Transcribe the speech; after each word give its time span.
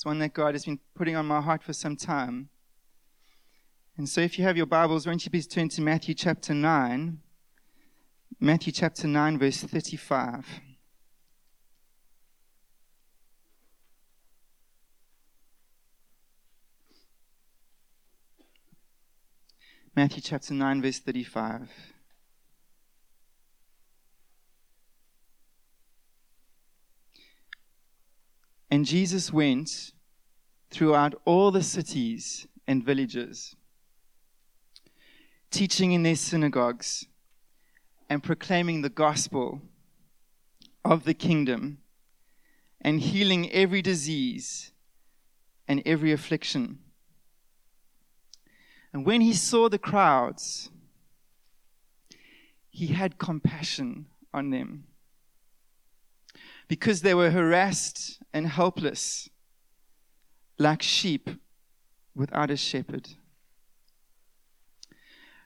It's 0.00 0.06
one 0.06 0.18
that 0.20 0.32
God 0.32 0.54
has 0.54 0.64
been 0.64 0.78
putting 0.94 1.14
on 1.14 1.26
my 1.26 1.42
heart 1.42 1.62
for 1.62 1.74
some 1.74 1.94
time. 1.94 2.48
And 3.98 4.08
so, 4.08 4.22
if 4.22 4.38
you 4.38 4.44
have 4.44 4.56
your 4.56 4.64
Bibles, 4.64 5.06
won't 5.06 5.26
you 5.26 5.30
please 5.30 5.46
turn 5.46 5.68
to 5.68 5.82
Matthew 5.82 6.14
chapter 6.14 6.54
9? 6.54 7.18
Matthew 8.40 8.72
chapter 8.72 9.06
9, 9.06 9.38
verse 9.38 9.60
35. 9.60 10.46
Matthew 19.94 20.22
chapter 20.22 20.54
9, 20.54 20.80
verse 20.80 20.98
35. 20.98 21.68
And 28.70 28.86
Jesus 28.86 29.32
went 29.32 29.92
throughout 30.70 31.14
all 31.24 31.50
the 31.50 31.62
cities 31.62 32.46
and 32.66 32.84
villages, 32.84 33.56
teaching 35.50 35.90
in 35.92 36.04
their 36.04 36.14
synagogues 36.14 37.06
and 38.08 38.22
proclaiming 38.22 38.82
the 38.82 38.88
gospel 38.88 39.60
of 40.84 41.04
the 41.04 41.14
kingdom 41.14 41.78
and 42.80 43.00
healing 43.00 43.50
every 43.50 43.82
disease 43.82 44.72
and 45.66 45.82
every 45.84 46.12
affliction. 46.12 46.78
And 48.92 49.04
when 49.04 49.20
he 49.20 49.32
saw 49.32 49.68
the 49.68 49.78
crowds, 49.78 50.70
he 52.70 52.88
had 52.88 53.18
compassion 53.18 54.06
on 54.32 54.50
them 54.50 54.84
because 56.70 57.02
they 57.02 57.14
were 57.14 57.32
harassed 57.32 58.22
and 58.32 58.46
helpless, 58.46 59.28
like 60.56 60.80
sheep 60.80 61.28
without 62.14 62.48
a 62.48 62.56
shepherd. 62.56 63.08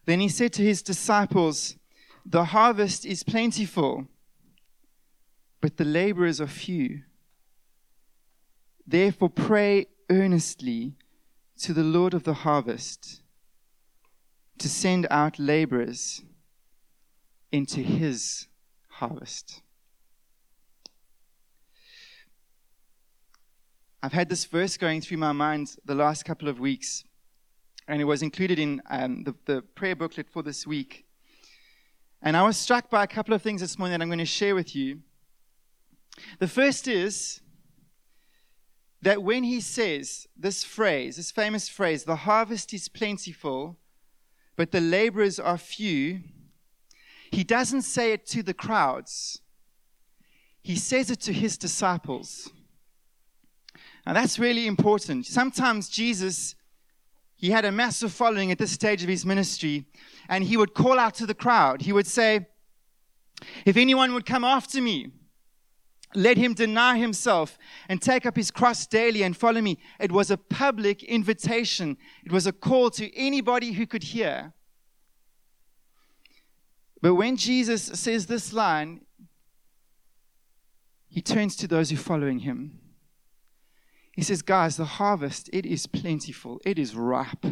Then 0.05 0.21
he 0.21 0.29
said 0.29 0.53
to 0.53 0.63
his 0.63 0.83
disciples, 0.83 1.79
The 2.27 2.45
harvest 2.45 3.07
is 3.07 3.23
plentiful, 3.23 4.07
but 5.63 5.79
the 5.79 5.87
laborers 5.87 6.43
are 6.43 6.47
few. 6.47 7.05
Therefore, 8.87 9.31
pray 9.31 9.87
earnestly 10.11 10.93
to 11.61 11.73
the 11.73 11.85
Lord 11.85 12.13
of 12.13 12.25
the 12.25 12.35
harvest 12.35 13.23
to 14.59 14.69
send 14.69 15.07
out 15.11 15.39
laborers 15.39 16.21
into 17.51 17.81
his 17.81 18.47
harvest. 18.91 19.63
I've 24.05 24.13
had 24.13 24.29
this 24.29 24.45
verse 24.45 24.77
going 24.77 25.01
through 25.01 25.17
my 25.17 25.33
mind 25.33 25.77
the 25.87 25.95
last 25.95 26.27
couple 26.27 26.47
of 26.47 26.61
weeks, 26.61 27.05
and 27.89 28.03
it 28.03 28.05
was 28.05 28.21
included 28.21 28.59
in 28.59 28.83
um, 28.91 29.25
the, 29.25 29.35
the 29.47 29.63
prayer 29.63 29.97
booklet 29.97 30.29
for 30.29 30.43
this 30.43 30.67
week. 30.67 31.07
And 32.21 32.37
I 32.37 32.43
was 32.43 32.59
struck 32.59 32.91
by 32.91 33.03
a 33.03 33.07
couple 33.07 33.33
of 33.33 33.41
things 33.41 33.63
this 33.63 33.79
morning 33.79 33.93
that 33.93 34.03
I'm 34.03 34.11
going 34.11 34.19
to 34.19 34.27
share 34.27 34.55
with 34.55 34.77
you. 34.77 35.01
The 36.39 36.49
first 36.49 36.87
is 36.87 37.41
that 39.01 39.23
when 39.23 39.43
he 39.43 39.63
says 39.63 40.27
this 40.37 40.65
phrase, 40.65 41.17
this 41.17 41.31
famous 41.31 41.71
phrase, 41.71 42.05
the 42.05 42.17
harvest 42.17 42.75
is 42.75 42.91
plentiful, 42.91 43.79
but 44.55 44.71
the 44.71 44.83
laborers 44.83 45.41
are 45.41 45.57
few, 45.57 46.21
he 47.33 47.43
doesn't 47.43 47.83
say 47.83 48.13
it 48.13 48.27
to 48.27 48.43
the 48.43 48.53
crowds, 48.53 49.41
he 50.61 50.77
says 50.77 51.11
it 51.11 51.23
to 51.23 51.33
his 51.33 51.57
disciples. 51.57 52.51
Now 54.07 54.13
that's 54.13 54.39
really 54.39 54.67
important. 54.67 55.27
Sometimes 55.27 55.89
Jesus, 55.89 56.55
he 57.37 57.51
had 57.51 57.65
a 57.65 57.73
massive 57.73 58.13
following 58.13 58.51
at 58.51 58.59
this 58.59 58.73
stage 58.73 59.03
of 59.03 59.09
his 59.09 59.25
ministry, 59.25 59.87
and 60.29 60.45
he 60.45 60.57
would 60.57 60.75
call 60.75 60.99
out 60.99 61.15
to 61.15 61.27
the 61.27 61.35
crowd. 61.35 61.83
He 61.83 61.93
would 61.93 62.07
say, 62.07 62.47
If 63.65 63.77
anyone 63.77 64.13
would 64.15 64.27
come 64.27 64.45
after 64.45 64.81
me, 64.81 65.13
let 66.15 66.37
him 66.37 66.55
deny 66.55 66.99
himself 66.99 67.59
and 67.89 68.01
take 68.01 68.25
up 68.25 68.37
his 68.37 68.51
cross 68.51 68.87
daily 68.87 69.23
and 69.23 69.37
follow 69.37 69.61
me. 69.61 69.79
It 69.99 70.13
was 70.13 70.31
a 70.31 70.37
public 70.37 71.03
invitation. 71.03 71.97
It 72.25 72.31
was 72.31 72.47
a 72.47 72.53
call 72.53 72.91
to 72.91 73.15
anybody 73.17 73.73
who 73.73 73.87
could 73.87 74.05
hear. 74.05 74.53
But 77.03 77.17
when 77.17 77.37
Jesus 77.37 77.83
says 77.83 78.27
this 78.27 78.53
line, 78.53 79.01
he 81.09 81.21
turns 81.21 81.57
to 81.57 81.69
those 81.69 81.91
who 81.91 81.97
are 81.97 81.99
following 81.99 82.41
him. 82.41 82.81
He 84.15 84.23
says, 84.23 84.43
Guys, 84.43 84.77
the 84.77 84.85
harvest, 84.85 85.51
it 85.53 85.67
is 85.67 85.87
plentiful, 85.87 86.61
it 86.65 86.79
is 86.79 86.95
ripe. 86.95 87.45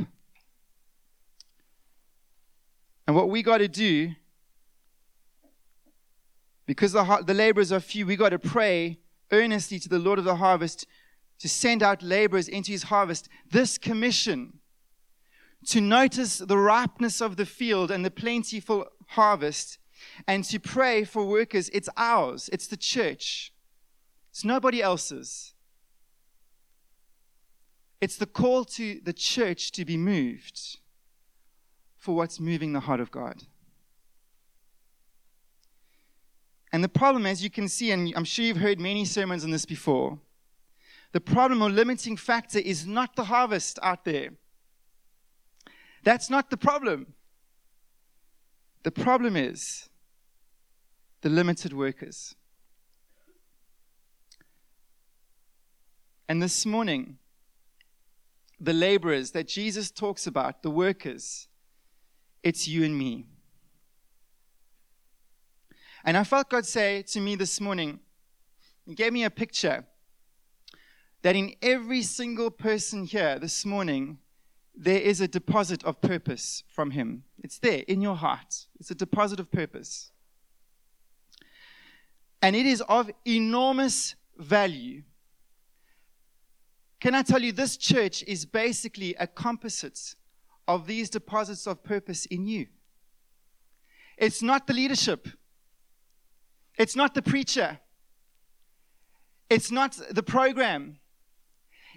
And 3.06 3.16
what 3.16 3.28
we 3.28 3.42
got 3.42 3.58
to 3.58 3.68
do, 3.68 4.12
because 6.66 6.92
the, 6.92 7.22
the 7.26 7.34
laborers 7.34 7.72
are 7.72 7.80
few, 7.80 8.06
we 8.06 8.16
got 8.16 8.28
to 8.30 8.38
pray 8.38 9.00
earnestly 9.32 9.78
to 9.80 9.88
the 9.88 9.98
Lord 9.98 10.18
of 10.18 10.24
the 10.24 10.36
harvest 10.36 10.86
to 11.40 11.48
send 11.48 11.82
out 11.82 12.02
laborers 12.02 12.46
into 12.46 12.70
his 12.70 12.84
harvest. 12.84 13.28
This 13.50 13.76
commission 13.76 14.60
to 15.66 15.80
notice 15.80 16.38
the 16.38 16.58
ripeness 16.58 17.20
of 17.20 17.36
the 17.36 17.46
field 17.46 17.90
and 17.90 18.04
the 18.04 18.10
plentiful 18.10 18.86
harvest 19.08 19.78
and 20.26 20.44
to 20.44 20.58
pray 20.58 21.04
for 21.04 21.24
workers, 21.24 21.68
it's 21.70 21.88
ours, 21.96 22.48
it's 22.52 22.66
the 22.66 22.76
church, 22.76 23.52
it's 24.30 24.44
nobody 24.44 24.82
else's. 24.82 25.51
It's 28.02 28.16
the 28.16 28.26
call 28.26 28.64
to 28.64 29.00
the 29.04 29.12
church 29.12 29.70
to 29.70 29.84
be 29.84 29.96
moved 29.96 30.78
for 31.96 32.16
what's 32.16 32.40
moving 32.40 32.72
the 32.72 32.80
heart 32.80 32.98
of 32.98 33.12
God. 33.12 33.44
And 36.72 36.82
the 36.82 36.88
problem, 36.88 37.26
as 37.26 37.44
you 37.44 37.48
can 37.48 37.68
see, 37.68 37.92
and 37.92 38.12
I'm 38.16 38.24
sure 38.24 38.44
you've 38.44 38.56
heard 38.56 38.80
many 38.80 39.04
sermons 39.04 39.44
on 39.44 39.52
this 39.52 39.64
before, 39.64 40.18
the 41.12 41.20
problem 41.20 41.62
or 41.62 41.70
limiting 41.70 42.16
factor 42.16 42.58
is 42.58 42.84
not 42.84 43.14
the 43.14 43.24
harvest 43.24 43.78
out 43.84 44.04
there. 44.04 44.30
That's 46.02 46.28
not 46.28 46.50
the 46.50 46.56
problem. 46.56 47.14
The 48.82 48.90
problem 48.90 49.36
is 49.36 49.88
the 51.20 51.28
limited 51.28 51.72
workers. 51.72 52.34
And 56.28 56.42
this 56.42 56.66
morning, 56.66 57.18
the 58.62 58.72
laborers 58.72 59.32
that 59.32 59.48
Jesus 59.48 59.90
talks 59.90 60.24
about, 60.24 60.62
the 60.62 60.70
workers, 60.70 61.48
it's 62.44 62.68
you 62.68 62.84
and 62.84 62.96
me. 62.96 63.26
And 66.04 66.16
I 66.16 66.22
felt 66.22 66.48
God 66.48 66.64
say 66.64 67.02
to 67.08 67.20
me 67.20 67.34
this 67.34 67.60
morning, 67.60 67.98
He 68.86 68.94
gave 68.94 69.12
me 69.12 69.24
a 69.24 69.30
picture 69.30 69.84
that 71.22 71.34
in 71.34 71.54
every 71.60 72.02
single 72.02 72.50
person 72.50 73.04
here 73.04 73.36
this 73.40 73.66
morning, 73.66 74.18
there 74.74 75.00
is 75.00 75.20
a 75.20 75.28
deposit 75.28 75.82
of 75.82 76.00
purpose 76.00 76.62
from 76.68 76.92
Him. 76.92 77.24
It's 77.42 77.58
there 77.58 77.82
in 77.88 78.00
your 78.00 78.14
heart, 78.14 78.66
it's 78.78 78.92
a 78.92 78.94
deposit 78.94 79.40
of 79.40 79.50
purpose. 79.50 80.12
And 82.40 82.54
it 82.54 82.66
is 82.66 82.80
of 82.82 83.10
enormous 83.24 84.14
value 84.36 85.02
can 87.02 87.16
I 87.16 87.22
tell 87.22 87.42
you, 87.42 87.50
this 87.50 87.76
church 87.76 88.22
is 88.28 88.44
basically 88.44 89.16
a 89.16 89.26
composite 89.26 90.14
of 90.68 90.86
these 90.86 91.10
deposits 91.10 91.66
of 91.66 91.82
purpose 91.82 92.26
in 92.26 92.46
you. 92.46 92.68
It's 94.16 94.40
not 94.40 94.68
the 94.68 94.72
leadership, 94.72 95.26
it's 96.78 96.94
not 96.94 97.14
the 97.14 97.20
preacher, 97.20 97.80
it's 99.50 99.72
not 99.72 99.98
the 100.10 100.22
program. 100.22 101.00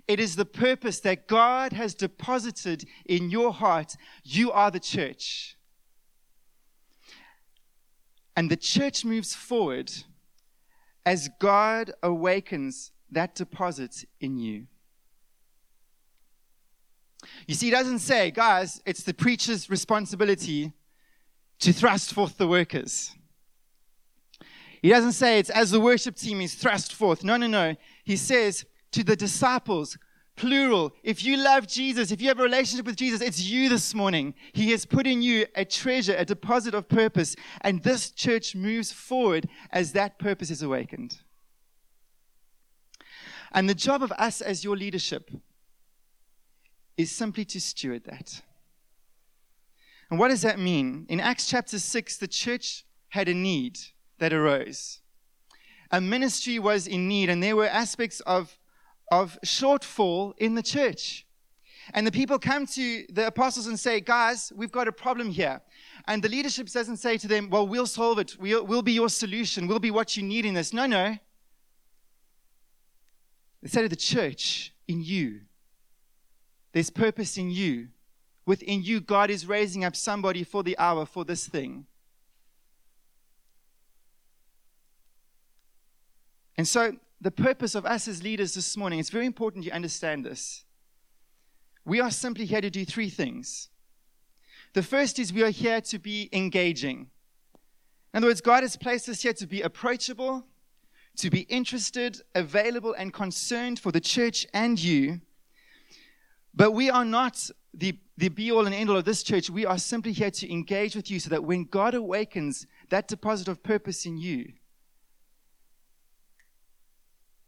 It 0.08 0.20
is 0.20 0.38
the 0.38 0.46
purpose 0.46 1.00
that 1.02 1.28
God 1.28 1.72
has 1.74 1.94
deposited 1.94 2.86
in 3.06 3.30
your 3.30 3.54
heart. 3.54 3.96
You 4.24 4.52
are 4.52 4.72
the 4.72 4.80
church. 4.80 5.56
And 8.36 8.50
the 8.50 8.58
church 8.58 9.06
moves 9.06 9.36
forward 9.36 9.92
as 11.06 11.30
God 11.40 11.92
awakens 12.02 12.92
that 13.12 13.36
deposit 13.36 14.06
in 14.20 14.40
you. 14.40 14.66
You 17.48 17.56
see, 17.56 17.68
he 17.68 17.72
doesn't 17.72 18.00
say, 18.00 18.32
guys, 18.32 18.82
it's 18.86 19.04
the 19.04 19.14
preacher's 19.14 19.70
responsibility 19.70 20.74
to 21.60 21.74
thrust 21.74 22.14
forth 22.14 22.38
the 22.38 22.48
workers. 22.48 23.12
He 24.82 24.90
doesn't 24.90 25.14
say 25.14 25.40
it's 25.40 25.50
as 25.50 25.72
the 25.72 25.80
worship 25.80 26.16
team 26.16 26.42
is 26.42 26.54
thrust 26.54 26.94
forth. 26.94 27.24
No, 27.24 27.38
no, 27.38 27.48
no. 27.48 27.76
He 28.04 28.18
says 28.18 28.66
to 28.92 29.04
the 29.04 29.16
disciples, 29.16 29.98
plural, 30.36 30.94
if 31.04 31.24
you 31.24 31.38
love 31.38 31.66
Jesus, 31.66 32.12
if 32.12 32.22
you 32.22 32.28
have 32.28 32.40
a 32.40 32.44
relationship 32.44 32.86
with 32.86 32.96
Jesus, 32.96 33.22
it's 33.22 33.42
you 33.42 33.70
this 33.70 33.96
morning. 33.96 34.36
He 34.54 34.72
has 34.72 34.86
put 34.86 35.08
in 35.08 35.22
you 35.22 35.48
a 35.56 35.66
treasure, 35.66 36.16
a 36.16 36.26
deposit 36.26 36.74
of 36.74 36.88
purpose, 36.88 37.36
and 37.62 37.82
this 37.82 38.12
church 38.12 38.56
moves 38.56 38.92
forward 38.92 39.48
as 39.72 39.94
that 39.94 40.20
purpose 40.20 40.52
is 40.52 40.62
awakened. 40.62 41.20
And 43.54 43.70
the 43.70 43.76
job 43.76 44.04
of 44.04 44.12
us 44.14 44.42
as 44.42 44.64
your 44.64 44.76
leadership 44.76 45.32
is 46.98 47.12
simply 47.12 47.46
to 47.46 47.60
steward 47.60 48.04
that. 48.06 48.42
And 50.10 50.20
what 50.20 50.30
does 50.30 50.42
that 50.44 50.60
mean? 50.60 51.06
In 51.10 51.20
Acts 51.20 51.50
chapter 51.50 51.80
6, 51.80 52.18
the 52.18 52.28
church 52.28 52.86
had 53.10 53.28
a 53.28 53.34
need 53.34 53.80
that 54.20 54.34
arose. 54.34 55.00
A 55.92 56.00
ministry 56.00 56.60
was 56.60 56.88
in 56.88 57.08
need, 57.08 57.30
and 57.30 57.42
there 57.42 57.56
were 57.56 57.68
aspects 57.68 58.20
of, 58.22 58.58
of 59.12 59.38
shortfall 59.46 60.34
in 60.38 60.56
the 60.56 60.64
church. 60.64 61.26
And 61.94 62.06
the 62.06 62.12
people 62.12 62.40
come 62.40 62.66
to 62.68 63.06
the 63.10 63.28
apostles 63.28 63.68
and 63.68 63.80
say, 63.80 64.00
Guys, 64.02 64.52
we've 64.56 64.72
got 64.72 64.88
a 64.88 64.92
problem 64.92 65.30
here. 65.30 65.62
And 66.08 66.24
the 66.24 66.30
leadership 66.30 66.68
doesn't 66.68 66.98
say 66.98 67.18
to 67.18 67.28
them, 67.28 67.50
Well, 67.50 67.68
we'll 67.68 67.86
solve 67.86 68.20
it. 68.20 68.36
We'll, 68.40 68.66
we'll 68.66 68.82
be 68.82 68.94
your 68.94 69.10
solution. 69.10 69.68
We'll 69.68 69.80
be 69.80 69.92
what 69.92 70.18
you 70.18 70.24
need 70.24 70.46
in 70.46 70.56
this. 70.56 70.74
No, 70.74 70.88
no. 70.88 71.18
They 73.62 73.70
say 73.70 73.84
to 73.84 73.90
the 73.90 73.96
church, 73.96 74.74
In 74.88 75.04
you, 75.04 75.42
there's 76.76 76.90
purpose 76.90 77.38
in 77.38 77.50
you. 77.52 77.88
Within 78.46 78.84
you, 78.84 79.00
God 79.00 79.30
is 79.30 79.48
raising 79.48 79.86
up 79.86 79.96
somebody 79.96 80.44
for 80.44 80.62
the 80.62 80.78
hour 80.78 81.06
for 81.06 81.24
this 81.24 81.48
thing. 81.48 81.86
And 86.58 86.68
so, 86.68 86.98
the 87.22 87.32
purpose 87.32 87.76
of 87.76 87.86
us 87.86 88.10
as 88.10 88.22
leaders 88.22 88.56
this 88.56 88.76
morning, 88.76 89.00
it's 89.00 89.10
very 89.10 89.26
important 89.26 89.64
you 89.64 89.72
understand 89.72 90.26
this. 90.26 90.66
We 91.86 92.02
are 92.02 92.12
simply 92.12 92.44
here 92.44 92.60
to 92.60 92.70
do 92.70 92.84
three 92.84 93.10
things. 93.10 93.70
The 94.74 94.84
first 94.84 95.18
is 95.18 95.32
we 95.32 95.44
are 95.44 95.52
here 95.52 95.80
to 95.80 95.98
be 95.98 96.28
engaging. 96.34 97.08
In 98.14 98.18
other 98.18 98.28
words, 98.28 98.42
God 98.42 98.64
has 98.64 98.76
placed 98.76 99.08
us 99.08 99.22
here 99.22 99.32
to 99.32 99.48
be 99.48 99.62
approachable, 99.62 100.46
to 101.20 101.30
be 101.30 101.42
interested, 101.44 102.22
available, 102.36 102.94
and 102.98 103.14
concerned 103.14 103.80
for 103.80 103.94
the 103.94 104.02
church 104.02 104.46
and 104.54 104.78
you. 104.78 105.22
But 106.56 106.72
we 106.72 106.90
are 106.90 107.06
not 107.06 107.50
the, 107.74 107.98
the 108.18 108.30
be 108.30 108.52
all 108.52 108.66
and 108.66 108.74
end 108.74 108.90
all 108.90 108.98
of 108.98 109.06
this 109.06 109.24
church. 109.24 109.50
We 109.50 109.66
are 109.66 109.78
simply 109.78 110.14
here 110.14 110.32
to 110.32 110.52
engage 110.52 110.96
with 110.96 111.12
you 111.12 111.20
so 111.20 111.30
that 111.30 111.44
when 111.44 111.66
God 111.66 111.94
awakens 111.94 112.66
that 112.90 113.08
deposit 113.08 113.48
of 113.48 113.62
purpose 113.62 114.06
in 114.06 114.18
you, 114.18 114.54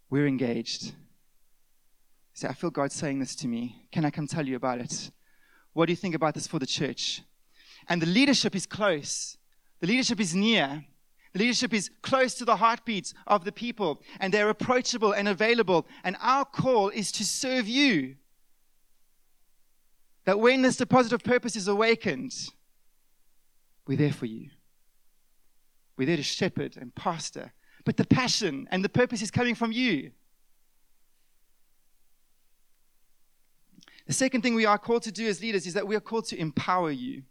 we're 0.09 0.27
engaged. 0.27 0.94
Say, 2.33 2.48
I 2.48 2.54
feel 2.54 2.69
God 2.69 2.92
saying 2.92 3.19
this 3.19 3.36
to 3.38 3.48
me. 3.48 3.88
Can 3.92 4.06
I 4.06 4.09
come 4.09 4.27
tell 4.27 4.45
you 4.45 4.56
about 4.56 4.80
it? 4.80 5.12
What 5.74 5.86
do 5.86 5.92
you 5.92 5.98
think 5.98 6.15
about 6.15 6.33
this 6.33 6.48
for 6.48 6.60
the 6.60 6.65
church? 6.65 7.21
And 7.89 8.01
the 8.01 8.07
leadership 8.07 8.56
is 8.56 8.65
close. 8.65 9.38
The 9.80 9.88
leadership 9.88 10.19
is 10.19 10.36
near. 10.36 10.83
The 11.33 11.39
leadership 11.39 11.74
is 11.74 11.89
close 12.01 12.36
to 12.36 12.45
the 12.45 12.56
heartbeats 12.56 13.13
of 13.27 13.45
the 13.45 13.51
people, 13.51 14.01
and 14.19 14.33
they're 14.33 14.50
approachable 14.50 15.13
and 15.13 15.27
available. 15.27 15.88
And 16.03 16.18
our 16.19 16.45
call 16.45 16.89
is 16.89 17.12
to 17.13 17.25
serve 17.25 17.68
you. 17.68 18.15
That 20.27 20.41
when 20.41 20.62
this 20.62 20.75
deposit 20.75 21.13
of 21.13 21.24
purpose 21.24 21.56
is 21.56 21.69
awakened, 21.69 22.33
we're 23.88 23.97
there 23.97 24.12
for 24.12 24.25
you. 24.25 24.50
We're 25.95 26.06
there 26.06 26.18
to 26.18 26.24
shepherd 26.24 26.75
and 26.75 26.94
pastor. 26.94 27.53
But 27.85 27.95
the 27.95 28.06
passion 28.06 28.68
and 28.69 28.83
the 28.83 28.89
purpose 28.89 29.21
is 29.21 29.31
coming 29.31 29.56
from 29.56 29.71
you. 29.71 30.12
The 34.06 34.12
second 34.12 34.41
thing 34.41 34.53
we 34.53 34.65
are 34.65 34.77
called 34.77 35.03
to 35.03 35.13
do 35.13 35.25
as 35.29 35.41
leaders 35.41 35.65
is 35.65 35.74
that 35.75 35.88
we 35.88 35.95
are 35.95 36.01
called 36.01 36.25
to 36.25 36.38
empower 36.38 36.91
you. 36.91 37.24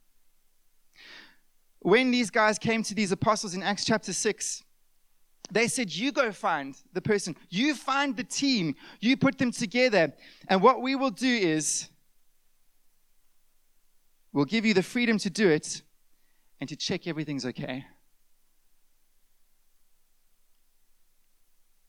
When 1.80 2.10
these 2.10 2.30
guys 2.30 2.58
came 2.58 2.82
to 2.84 2.94
these 2.94 3.12
apostles 3.12 3.52
in 3.52 3.62
Acts 3.62 3.84
chapter 3.84 4.14
6, 4.14 4.64
they 5.50 5.68
said, 5.68 5.94
You 5.94 6.12
go 6.12 6.32
find 6.32 6.74
the 6.94 7.02
person, 7.02 7.36
you 7.50 7.74
find 7.74 8.16
the 8.16 8.24
team, 8.24 8.74
you 9.00 9.18
put 9.18 9.36
them 9.36 9.52
together. 9.52 10.14
And 10.48 10.62
what 10.62 10.80
we 10.80 10.96
will 10.96 11.10
do 11.10 11.28
is, 11.28 11.90
we'll 14.36 14.44
give 14.44 14.66
you 14.66 14.74
the 14.74 14.82
freedom 14.82 15.16
to 15.16 15.30
do 15.30 15.48
it 15.48 15.80
and 16.60 16.68
to 16.68 16.76
check 16.76 17.06
everything's 17.06 17.46
okay. 17.46 17.86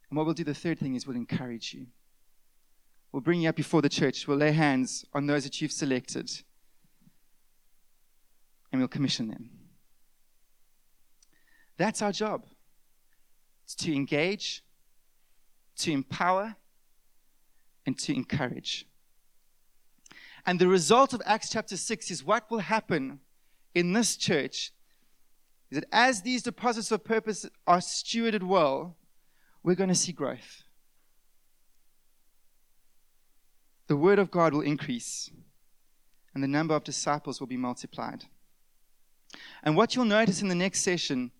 And 0.09 0.17
what 0.17 0.25
we'll 0.25 0.33
do, 0.33 0.45
the 0.45 0.53
third 0.53 0.79
thing 0.79 0.95
is, 0.95 1.05
we'll 1.05 1.17
encourage 1.17 1.73
you. 1.73 1.87
We'll 3.11 3.19
bring 3.19 3.41
you 3.41 3.49
up 3.49 3.57
before 3.57 3.81
the 3.81 3.89
church. 3.89 4.29
We'll 4.29 4.37
lay 4.37 4.53
hands 4.53 5.03
on 5.13 5.27
those 5.27 5.43
that 5.43 5.61
you've 5.61 5.73
selected. 5.73 6.31
And 8.71 8.79
we'll 8.79 8.87
commission 8.87 9.27
them. 9.27 9.49
That's 11.75 12.01
our 12.01 12.13
job. 12.13 12.45
It's 13.65 13.75
to 13.75 13.93
engage, 13.93 14.63
to 15.79 15.91
empower, 15.91 16.55
and 17.85 17.99
to 17.99 18.15
encourage. 18.15 18.87
And 20.47 20.57
the 20.59 20.67
result 20.67 21.13
of 21.13 21.21
Acts 21.25 21.49
chapter 21.49 21.77
6 21.77 22.09
is 22.09 22.23
what 22.23 22.49
will 22.49 22.59
happen 22.59 23.19
in 23.75 23.93
this 23.93 24.15
church 24.15 24.71
is 25.69 25.79
that 25.79 25.89
as 25.91 26.23
these 26.23 26.41
deposits 26.41 26.91
of 26.91 27.03
purpose 27.03 27.45
are 27.67 27.79
stewarded 27.79 28.41
well, 28.41 28.95
we're 29.61 29.75
going 29.75 29.89
to 29.89 29.95
see 29.95 30.13
growth. 30.13 30.63
the 33.87 33.95
word 33.95 34.19
of 34.19 34.29
God 34.29 34.53
will 34.53 34.61
increase 34.61 35.29
and 36.33 36.43
the 36.43 36.47
number 36.47 36.75
of 36.75 36.83
disciples 36.83 37.39
will 37.39 37.47
be 37.47 37.57
multiplied. 37.57 38.25
And 39.63 39.75
what 39.75 39.95
you'll 39.95 40.05
notice 40.05 40.41
in 40.41 40.49
the 40.49 40.55
next 40.55 40.81
session 40.81 41.31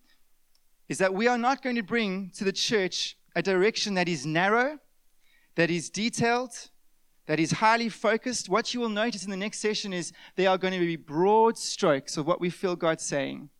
is 0.88 0.98
that 0.98 1.14
we 1.14 1.28
are 1.28 1.38
not 1.38 1.62
going 1.62 1.76
to 1.76 1.82
bring 1.82 2.32
to 2.36 2.44
the 2.44 2.52
church 2.52 3.16
a 3.36 3.42
direction 3.42 3.94
that 3.94 4.08
is 4.08 4.26
narrow, 4.26 4.78
that 5.54 5.70
is 5.70 5.88
detailed, 5.90 6.70
that 7.28 7.38
is 7.38 7.52
highly 7.52 7.90
focused. 7.90 8.48
What 8.48 8.72
you 8.72 8.80
will 8.80 8.88
notice 8.88 9.22
in 9.22 9.30
the 9.30 9.36
next 9.36 9.60
session 9.60 9.92
is 9.92 10.12
there 10.34 10.48
are 10.48 10.56
going 10.56 10.72
to 10.72 10.80
be 10.80 10.96
broad 10.96 11.58
strokes 11.58 12.16
of 12.16 12.26
what 12.26 12.40
we 12.40 12.48
feel 12.48 12.74
God's 12.74 13.04
saying. 13.04 13.50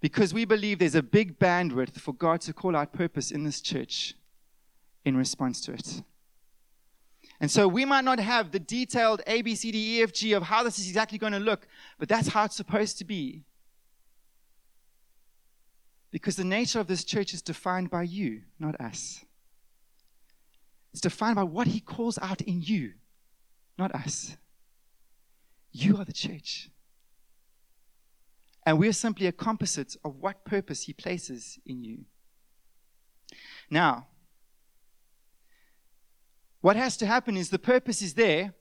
Because 0.00 0.32
we 0.32 0.44
believe 0.44 0.78
there's 0.78 0.94
a 0.94 1.02
big 1.02 1.40
bandwidth 1.40 1.98
for 1.98 2.14
God 2.14 2.40
to 2.42 2.52
call 2.52 2.76
out 2.76 2.92
purpose 2.92 3.32
in 3.32 3.42
this 3.42 3.60
church 3.60 4.14
in 5.04 5.16
response 5.16 5.60
to 5.62 5.72
it. 5.72 6.02
And 7.40 7.50
so 7.50 7.66
we 7.66 7.84
might 7.84 8.04
not 8.04 8.20
have 8.20 8.52
the 8.52 8.60
detailed 8.60 9.22
A, 9.26 9.42
B, 9.42 9.56
C, 9.56 9.72
D, 9.72 9.98
E, 9.98 10.02
F, 10.04 10.12
G 10.12 10.32
of 10.32 10.44
how 10.44 10.62
this 10.62 10.78
is 10.78 10.86
exactly 10.86 11.18
going 11.18 11.32
to 11.32 11.40
look, 11.40 11.66
but 11.98 12.08
that's 12.08 12.28
how 12.28 12.44
it's 12.44 12.56
supposed 12.56 12.96
to 12.98 13.04
be. 13.04 13.42
Because 16.12 16.36
the 16.36 16.44
nature 16.44 16.78
of 16.78 16.86
this 16.86 17.02
church 17.02 17.34
is 17.34 17.42
defined 17.42 17.90
by 17.90 18.04
you, 18.04 18.42
not 18.60 18.80
us. 18.80 19.24
It's 20.98 21.14
defined 21.14 21.36
by 21.36 21.44
what 21.44 21.68
he 21.68 21.78
calls 21.78 22.18
out 22.20 22.40
in 22.40 22.60
you, 22.60 22.94
not 23.78 23.94
us. 23.94 24.36
You 25.70 25.96
are 25.98 26.04
the 26.04 26.12
church. 26.12 26.70
And 28.66 28.80
we 28.80 28.88
are 28.88 28.92
simply 28.92 29.28
a 29.28 29.32
composite 29.32 29.96
of 30.04 30.16
what 30.16 30.44
purpose 30.44 30.82
he 30.82 30.92
places 30.92 31.60
in 31.64 31.84
you. 31.84 31.98
Now, 33.70 34.08
what 36.62 36.74
has 36.74 36.96
to 36.96 37.06
happen 37.06 37.36
is 37.36 37.48
the 37.48 37.60
purpose 37.60 38.02
is 38.02 38.14
there. 38.14 38.52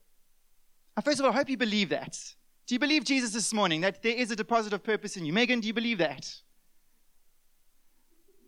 And 0.95 1.03
first 1.03 1.19
of 1.19 1.25
all, 1.25 1.31
I 1.31 1.37
hope 1.37 1.49
you 1.49 1.57
believe 1.57 1.89
that. 1.89 2.19
Do 2.67 2.75
you 2.75 2.79
believe 2.79 3.03
Jesus 3.03 3.33
this 3.33 3.51
morning 3.51 3.81
that 3.81 4.03
there 4.03 4.15
is 4.15 4.29
a 4.29 4.35
deposit 4.35 4.73
of 4.73 4.83
purpose 4.83 5.17
in 5.17 5.25
you? 5.25 5.33
Megan, 5.33 5.59
do 5.59 5.65
you 5.67 5.73
believe 5.73 5.97
that? 5.97 6.31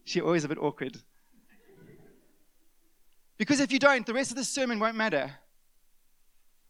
She's 0.04 0.22
always 0.22 0.44
a 0.44 0.48
bit 0.48 0.60
awkward. 0.60 1.02
Because 3.40 3.62
if 3.62 3.72
you 3.72 3.80
don't, 3.80 4.06
the 4.06 4.14
rest 4.14 4.30
of 4.30 4.38
the 4.38 4.44
sermon 4.44 4.78
won't 4.80 4.98
matter. 4.98 5.32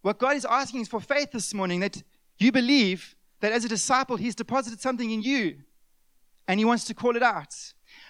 What 0.03 0.19
God 0.19 0.37
is 0.37 0.45
asking 0.45 0.81
is 0.81 0.87
for 0.87 1.01
faith 1.01 1.31
this 1.31 1.53
morning 1.53 1.81
that 1.81 2.01
you 2.37 2.53
believe 2.53 3.15
that 3.41 3.51
as 3.51 3.65
a 3.65 3.67
disciple, 3.67 4.15
He's 4.15 4.35
deposited 4.35 4.79
something 4.79 5.09
in 5.11 5.21
you 5.21 5.57
and 6.47 6.59
He 6.59 6.65
wants 6.65 6.85
to 6.85 6.93
call 6.93 7.17
it 7.17 7.23
out. 7.23 7.53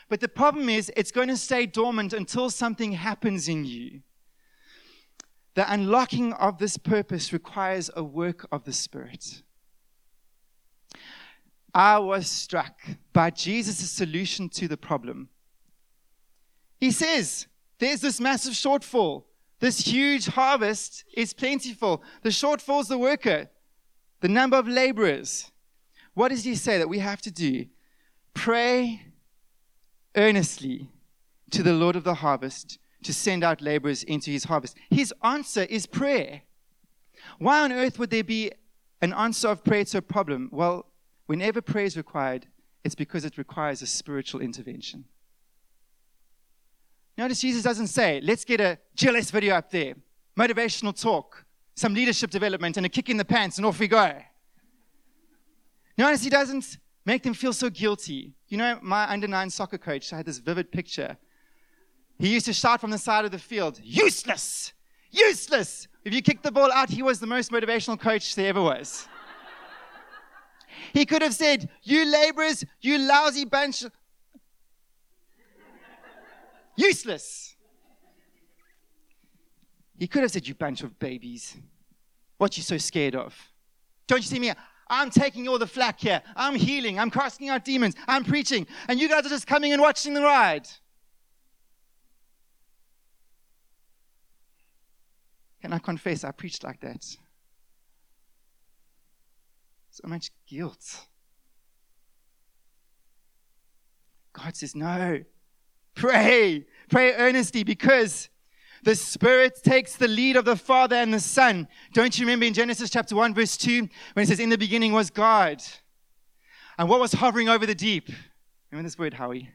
But 0.10 0.20
the 0.20 0.28
problem 0.28 0.70
is, 0.70 0.92
it's 0.98 1.12
going 1.12 1.30
to 1.30 1.38
stay 1.38 1.66
dormant 1.66 2.14
until 2.14 2.50
something 2.50 2.92
happens 2.92 3.48
in 3.48 3.64
you. 3.64 4.02
The 5.56 5.72
unlocking 5.72 6.34
of 6.34 6.58
this 6.58 6.78
purpose 6.78 7.32
requires 7.32 7.90
a 7.96 8.04
work 8.04 8.46
of 8.52 8.66
the 8.66 8.74
Spirit. 8.74 9.42
I 11.74 12.00
was 12.00 12.28
struck 12.28 12.82
by 13.14 13.30
Jesus' 13.30 13.90
solution 13.90 14.50
to 14.50 14.68
the 14.68 14.78
problem. 14.78 15.30
He 16.80 16.92
says, 16.92 17.48
There's 17.80 18.02
this 18.02 18.20
massive 18.20 18.54
shortfall. 18.54 19.24
This 19.60 19.80
huge 19.80 20.28
harvest 20.28 21.04
is 21.14 21.34
plentiful. 21.34 22.04
The 22.22 22.30
shortfall 22.30 22.82
is 22.82 22.88
the 22.88 22.98
worker, 22.98 23.50
the 24.22 24.28
number 24.28 24.58
of 24.58 24.68
laborers. 24.68 25.52
What 26.14 26.30
does 26.30 26.44
he 26.44 26.56
say 26.56 26.78
that 26.78 26.90
we 26.90 27.00
have 27.00 27.22
to 27.24 27.32
do? 27.32 27.66
Pray 28.34 29.02
earnestly 30.16 30.90
to 31.52 31.64
the 31.64 31.74
Lord 31.74 31.96
of 31.96 32.04
the 32.04 32.16
harvest 32.16 32.80
to 33.04 33.14
send 33.14 33.44
out 33.44 33.62
laborers 33.62 34.04
into 34.04 34.32
his 34.32 34.46
harvest. 34.46 34.78
His 34.90 35.14
answer 35.24 35.64
is 35.64 35.86
prayer. 35.86 36.42
Why 37.38 37.62
on 37.62 37.72
earth 37.72 38.00
would 38.00 38.10
there 38.10 38.24
be 38.24 38.52
an 39.02 39.14
answer 39.14 39.48
of 39.50 39.64
prayer 39.64 39.86
to 39.86 40.00
a 40.00 40.02
problem? 40.02 40.50
Well, 40.52 40.86
whenever 41.26 41.62
prayer 41.62 41.86
is 41.86 41.98
required, 41.98 42.48
it's 42.84 42.96
because 42.96 43.26
it 43.26 43.38
requires 43.38 43.82
a 43.82 43.88
spiritual 43.88 44.42
intervention. 44.42 45.06
Notice 47.20 47.42
Jesus 47.42 47.64
doesn't 47.64 47.88
say, 47.88 48.22
let's 48.24 48.46
get 48.46 48.62
a 48.62 48.80
GLS 48.96 49.30
video 49.30 49.56
up 49.56 49.70
there, 49.70 49.94
motivational 50.38 50.98
talk, 50.98 51.44
some 51.76 51.94
leadership 51.94 52.30
development, 52.32 52.78
and 52.78 52.86
a 52.86 52.90
kick 52.90 53.10
in 53.10 53.18
the 53.18 53.26
pants, 53.26 53.58
and 53.58 53.66
off 53.66 53.78
we 53.78 53.90
go. 53.90 54.14
Notice 55.98 56.24
he 56.24 56.30
doesn't 56.30 56.78
make 57.04 57.24
them 57.24 57.34
feel 57.34 57.52
so 57.52 57.70
guilty. 57.70 58.36
You 58.48 58.58
know, 58.58 58.80
my 58.82 59.12
under 59.12 59.28
nine 59.28 59.50
soccer 59.50 59.78
coach 59.78 60.14
I 60.14 60.16
had 60.16 60.28
this 60.28 60.38
vivid 60.38 60.72
picture. 60.72 61.18
He 62.20 62.30
used 62.30 62.46
to 62.46 62.54
shout 62.54 62.80
from 62.80 62.92
the 62.92 62.98
side 62.98 63.26
of 63.26 63.32
the 63.32 63.38
field, 63.38 63.82
useless, 63.84 64.72
useless. 65.12 65.90
If 66.06 66.14
you 66.14 66.22
kicked 66.22 66.44
the 66.44 66.54
ball 66.54 66.72
out, 66.72 66.90
he 66.90 67.04
was 67.04 67.20
the 67.20 67.28
most 67.28 67.52
motivational 67.52 68.00
coach 68.00 68.34
there 68.36 68.48
ever 68.48 68.62
was. 68.62 69.10
he 70.94 71.06
could 71.06 71.22
have 71.22 71.34
said, 71.34 71.68
You 71.84 72.06
laborers, 72.06 72.64
you 72.80 72.98
lousy 72.98 73.44
bunch, 73.44 73.84
useless. 76.80 77.56
He 79.98 80.08
could 80.08 80.22
have 80.22 80.32
said, 80.32 80.48
You 80.48 80.56
bunch 80.56 80.82
of 80.82 80.98
babies. 80.98 81.58
What 82.38 82.56
you 82.56 82.64
so 82.64 82.78
scared 82.78 83.16
of? 83.16 83.36
Don't 84.08 84.20
you 84.20 84.28
see 84.28 84.40
me? 84.40 84.52
I'm 84.90 85.12
taking 85.12 85.48
all 85.48 85.60
the 85.60 85.68
flack 85.68 86.00
here. 86.00 86.22
I'm 86.36 86.56
healing. 86.56 86.98
I'm 86.98 87.12
casting 87.12 87.50
out 87.50 87.64
demons. 87.64 87.96
I'm 88.08 88.24
preaching. 88.24 88.66
And 88.88 89.00
you 89.00 89.08
guys 89.08 89.26
are 89.26 89.30
just 89.30 89.46
coming 89.46 89.72
and 89.72 89.82
watching 89.82 90.14
the 90.14 90.22
ride. 90.22 90.68
Can 95.62 95.74
I 95.74 95.80
confess 95.80 96.24
I 96.24 96.32
preached 96.32 96.64
like 96.64 96.80
that? 96.80 97.04
So 99.92 100.08
much 100.08 100.32
guilt. 100.48 101.08
God 104.32 104.56
says, 104.56 104.76
No. 104.76 105.20
Pray. 106.00 106.66
Pray 106.90 107.14
earnestly 107.14 107.64
because 107.64 108.30
the 108.84 108.96
Spirit 108.96 109.60
takes 109.62 109.98
the 109.98 110.08
lead 110.08 110.38
of 110.38 110.46
the 110.46 110.56
Father 110.56 110.96
and 110.96 111.14
the 111.14 111.20
Son. 111.20 111.68
Don't 111.94 112.18
you 112.18 112.26
remember 112.26 112.46
in 112.46 112.54
Genesis 112.54 112.90
chapter 112.90 113.16
1, 113.16 113.34
verse 113.34 113.58
2, 113.58 113.88
when 114.14 114.24
it 114.24 114.28
says, 114.28 114.40
In 114.40 114.50
the 114.50 114.58
beginning 114.58 114.94
was 114.94 115.10
God? 115.10 115.62
And 116.78 116.88
what 116.88 117.02
was 117.02 117.12
hovering 117.12 117.50
over 117.50 117.66
the 117.66 117.76
deep? 117.76 118.10
Remember 118.72 118.88
this 118.88 118.98
word, 118.98 119.16
Howie? 119.16 119.50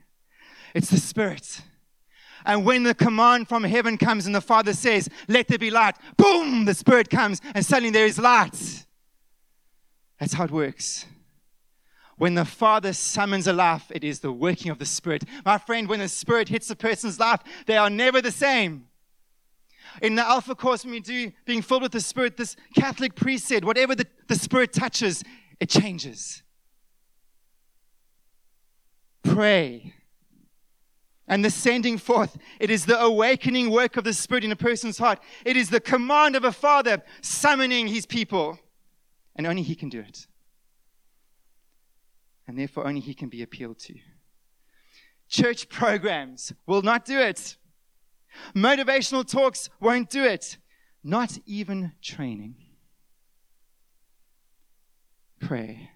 It's 0.75 0.91
the 0.91 0.99
Spirit. 0.99 1.61
And 2.45 2.63
when 2.63 2.83
the 2.83 2.93
command 2.93 3.49
from 3.49 3.63
heaven 3.63 3.97
comes 3.97 4.27
and 4.27 4.35
the 4.35 4.39
Father 4.39 4.73
says, 4.73 5.09
Let 5.27 5.47
there 5.47 5.57
be 5.57 5.71
light, 5.71 5.95
boom, 6.15 6.65
the 6.65 6.75
Spirit 6.75 7.09
comes 7.09 7.41
and 7.55 7.65
suddenly 7.65 7.89
there 7.89 8.05
is 8.05 8.19
light. 8.19 8.85
That's 10.19 10.33
how 10.33 10.43
it 10.43 10.51
works. 10.51 11.07
When 12.17 12.35
the 12.35 12.45
Father 12.45 12.93
summons 12.93 13.45
a 13.45 13.53
life, 13.53 13.91
it 13.93 14.03
is 14.03 14.21
the 14.21 14.31
working 14.31 14.71
of 14.71 14.79
the 14.79 14.85
Spirit. 14.85 15.23
My 15.43 15.57
friend, 15.57 15.89
when 15.89 15.99
the 15.99 16.07
Spirit 16.07 16.47
hits 16.47 16.69
a 16.69 16.75
person's 16.75 17.19
life, 17.19 17.41
they 17.65 17.77
are 17.77 17.89
never 17.89 18.21
the 18.21 18.31
same. 18.31 18.87
In 20.01 20.15
the 20.15 20.25
Alpha 20.25 20.55
course, 20.55 20.83
when 20.83 20.91
we 20.91 20.99
do 21.01 21.31
being 21.45 21.61
filled 21.61 21.81
with 21.81 21.91
the 21.91 21.99
Spirit, 21.99 22.37
this 22.37 22.55
Catholic 22.75 23.15
priest 23.15 23.45
said, 23.45 23.65
whatever 23.65 23.95
the, 23.95 24.07
the 24.27 24.35
Spirit 24.35 24.71
touches, 24.71 25.23
it 25.59 25.69
changes. 25.69 26.41
Pray. 29.23 29.93
And 31.27 31.43
the 31.43 31.49
sending 31.49 31.97
forth, 31.97 32.37
it 32.59 32.69
is 32.69 32.85
the 32.85 32.99
awakening 32.99 33.71
work 33.71 33.97
of 33.97 34.03
the 34.03 34.13
Spirit 34.13 34.43
in 34.43 34.51
a 34.51 34.55
person's 34.55 34.99
heart. 34.99 35.19
It 35.43 35.57
is 35.57 35.69
the 35.69 35.79
command 35.79 36.35
of 36.35 36.43
a 36.43 36.51
father 36.51 37.01
summoning 37.21 37.87
his 37.87 38.05
people. 38.05 38.59
And 39.35 39.47
only 39.47 39.63
he 39.63 39.75
can 39.75 39.89
do 39.89 39.99
it. 39.99 40.27
And 42.47 42.57
therefore, 42.57 42.87
only 42.87 43.01
he 43.01 43.13
can 43.13 43.29
be 43.29 43.41
appealed 43.41 43.79
to. 43.79 43.95
Church 45.27 45.67
programs 45.69 46.53
will 46.67 46.81
not 46.81 47.05
do 47.05 47.19
it. 47.19 47.57
Motivational 48.55 49.27
talks 49.29 49.69
won't 49.79 50.09
do 50.09 50.23
it. 50.23 50.57
Not 51.03 51.37
even 51.45 51.93
training. 52.01 52.55
Pray. 55.39 55.89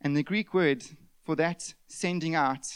And 0.00 0.16
the 0.16 0.22
Greek 0.22 0.52
word 0.52 0.84
for 1.24 1.36
that 1.36 1.74
sending 1.86 2.34
out, 2.34 2.66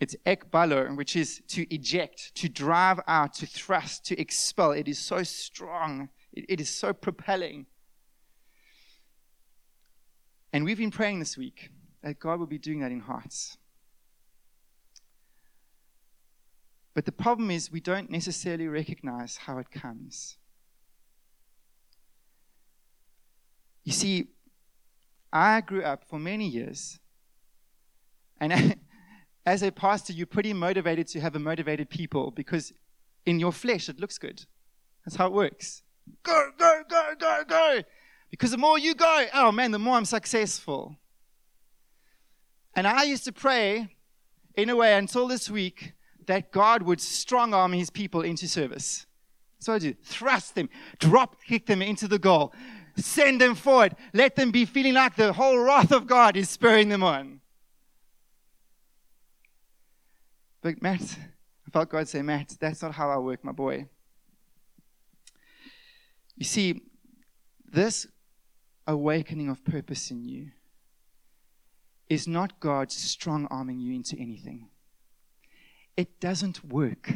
it's 0.00 0.16
ekbalo, 0.26 0.96
which 0.96 1.14
is 1.14 1.42
to 1.48 1.72
eject, 1.72 2.34
to 2.34 2.48
drive 2.48 3.00
out, 3.06 3.34
to 3.34 3.46
thrust, 3.46 4.04
to 4.06 4.20
expel. 4.20 4.72
It 4.72 4.88
is 4.88 4.98
so 4.98 5.22
strong. 5.22 6.08
it, 6.32 6.44
it 6.48 6.60
is 6.60 6.70
so 6.70 6.92
propelling. 6.92 7.66
And 10.52 10.64
we've 10.64 10.78
been 10.78 10.90
praying 10.90 11.18
this 11.18 11.36
week 11.36 11.70
that 12.02 12.18
God 12.18 12.38
will 12.38 12.46
be 12.46 12.58
doing 12.58 12.80
that 12.80 12.92
in 12.92 13.00
hearts. 13.00 13.56
But 16.94 17.06
the 17.06 17.12
problem 17.12 17.50
is, 17.50 17.72
we 17.72 17.80
don't 17.80 18.10
necessarily 18.10 18.68
recognize 18.68 19.38
how 19.38 19.58
it 19.58 19.70
comes. 19.70 20.36
You 23.84 23.92
see, 23.92 24.28
I 25.32 25.62
grew 25.62 25.82
up 25.82 26.04
for 26.04 26.18
many 26.18 26.46
years, 26.46 26.98
and 28.38 28.76
as 29.46 29.62
a 29.62 29.72
pastor, 29.72 30.12
you're 30.12 30.26
pretty 30.26 30.52
motivated 30.52 31.06
to 31.08 31.20
have 31.20 31.34
a 31.34 31.38
motivated 31.38 31.88
people 31.88 32.30
because 32.30 32.72
in 33.24 33.40
your 33.40 33.52
flesh 33.52 33.88
it 33.88 33.98
looks 33.98 34.18
good. 34.18 34.44
That's 35.04 35.16
how 35.16 35.28
it 35.28 35.32
works. 35.32 35.82
Go, 36.22 36.50
go, 36.58 36.82
go, 36.88 37.14
go, 37.18 37.42
go. 37.48 37.82
Because 38.32 38.50
the 38.50 38.56
more 38.56 38.78
you 38.78 38.94
go, 38.94 39.26
oh 39.34 39.52
man, 39.52 39.72
the 39.72 39.78
more 39.78 39.96
I'm 39.96 40.06
successful. 40.06 40.96
And 42.74 42.86
I 42.86 43.02
used 43.02 43.24
to 43.26 43.32
pray 43.32 43.94
in 44.56 44.70
a 44.70 44.74
way 44.74 44.96
until 44.96 45.28
this 45.28 45.50
week 45.50 45.92
that 46.26 46.50
God 46.50 46.82
would 46.82 47.00
strong 47.00 47.52
arm 47.52 47.74
his 47.74 47.90
people 47.90 48.22
into 48.22 48.48
service. 48.48 49.06
So 49.58 49.74
I 49.74 49.78
do. 49.78 49.92
Thrust 50.02 50.54
them, 50.54 50.70
drop 50.98 51.44
kick 51.44 51.66
them 51.66 51.82
into 51.82 52.08
the 52.08 52.18
goal, 52.18 52.54
send 52.96 53.38
them 53.38 53.54
forward, 53.54 53.94
let 54.14 54.34
them 54.34 54.50
be 54.50 54.64
feeling 54.64 54.94
like 54.94 55.14
the 55.14 55.34
whole 55.34 55.58
wrath 55.58 55.92
of 55.92 56.06
God 56.06 56.34
is 56.34 56.48
spurring 56.48 56.88
them 56.88 57.02
on. 57.02 57.42
But 60.62 60.80
Matt, 60.80 61.02
I 61.66 61.70
felt 61.70 61.90
God 61.90 62.08
say, 62.08 62.22
Matt, 62.22 62.56
that's 62.58 62.80
not 62.80 62.94
how 62.94 63.10
I 63.10 63.18
work, 63.18 63.44
my 63.44 63.52
boy. 63.52 63.88
You 66.36 66.46
see, 66.46 66.80
this 67.70 68.06
awakening 68.86 69.48
of 69.48 69.64
purpose 69.64 70.10
in 70.10 70.24
you 70.24 70.50
is 72.08 72.26
not 72.26 72.60
God 72.60 72.92
strong 72.92 73.46
arming 73.50 73.78
you 73.78 73.94
into 73.94 74.16
anything 74.18 74.68
it 75.96 76.20
doesn't 76.20 76.64
work. 76.64 77.12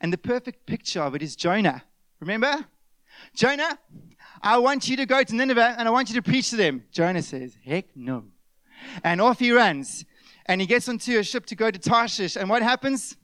And 0.00 0.12
the 0.12 0.18
perfect 0.18 0.66
picture 0.66 1.00
of 1.00 1.14
it 1.14 1.22
is 1.22 1.36
Jonah. 1.36 1.82
Remember? 2.20 2.66
Jonah, 3.34 3.78
I 4.42 4.58
want 4.58 4.88
you 4.88 4.96
to 4.96 5.06
go 5.06 5.22
to 5.22 5.34
Nineveh 5.34 5.76
and 5.78 5.86
I 5.86 5.90
want 5.90 6.08
you 6.08 6.14
to 6.16 6.22
preach 6.22 6.50
to 6.50 6.56
them. 6.56 6.84
Jonah 6.90 7.22
says, 7.22 7.56
Heck 7.64 7.96
no. 7.96 8.24
And 9.04 9.20
off 9.20 9.38
he 9.38 9.52
runs. 9.52 10.04
And 10.46 10.60
he 10.60 10.66
gets 10.66 10.88
onto 10.88 11.18
a 11.18 11.22
ship 11.22 11.46
to 11.46 11.54
go 11.54 11.70
to 11.70 11.78
Tarshish. 11.78 12.36
And 12.36 12.48
what 12.50 12.62
happens? 12.62 13.16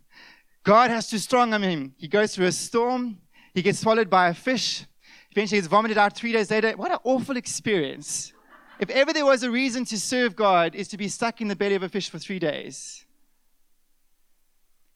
God 0.62 0.90
has 0.90 1.08
to 1.10 1.18
strong 1.18 1.52
arm 1.52 1.62
him. 1.62 1.94
He 1.96 2.06
goes 2.06 2.34
through 2.34 2.46
a 2.46 2.52
storm. 2.52 3.18
He 3.54 3.62
gets 3.62 3.80
swallowed 3.80 4.08
by 4.08 4.28
a 4.28 4.34
fish. 4.34 4.84
Eventually, 5.32 5.58
he's 5.58 5.66
vomited 5.66 5.98
out 5.98 6.16
three 6.16 6.32
days 6.32 6.50
later. 6.50 6.72
What 6.72 6.90
an 6.90 6.98
awful 7.04 7.36
experience. 7.36 8.32
If 8.78 8.90
ever 8.90 9.12
there 9.12 9.26
was 9.26 9.42
a 9.42 9.50
reason 9.50 9.84
to 9.86 9.98
serve 9.98 10.36
God, 10.36 10.74
is 10.74 10.88
to 10.88 10.96
be 10.96 11.08
stuck 11.08 11.40
in 11.40 11.48
the 11.48 11.56
belly 11.56 11.74
of 11.74 11.82
a 11.82 11.88
fish 11.88 12.08
for 12.08 12.18
three 12.18 12.38
days. 12.38 13.04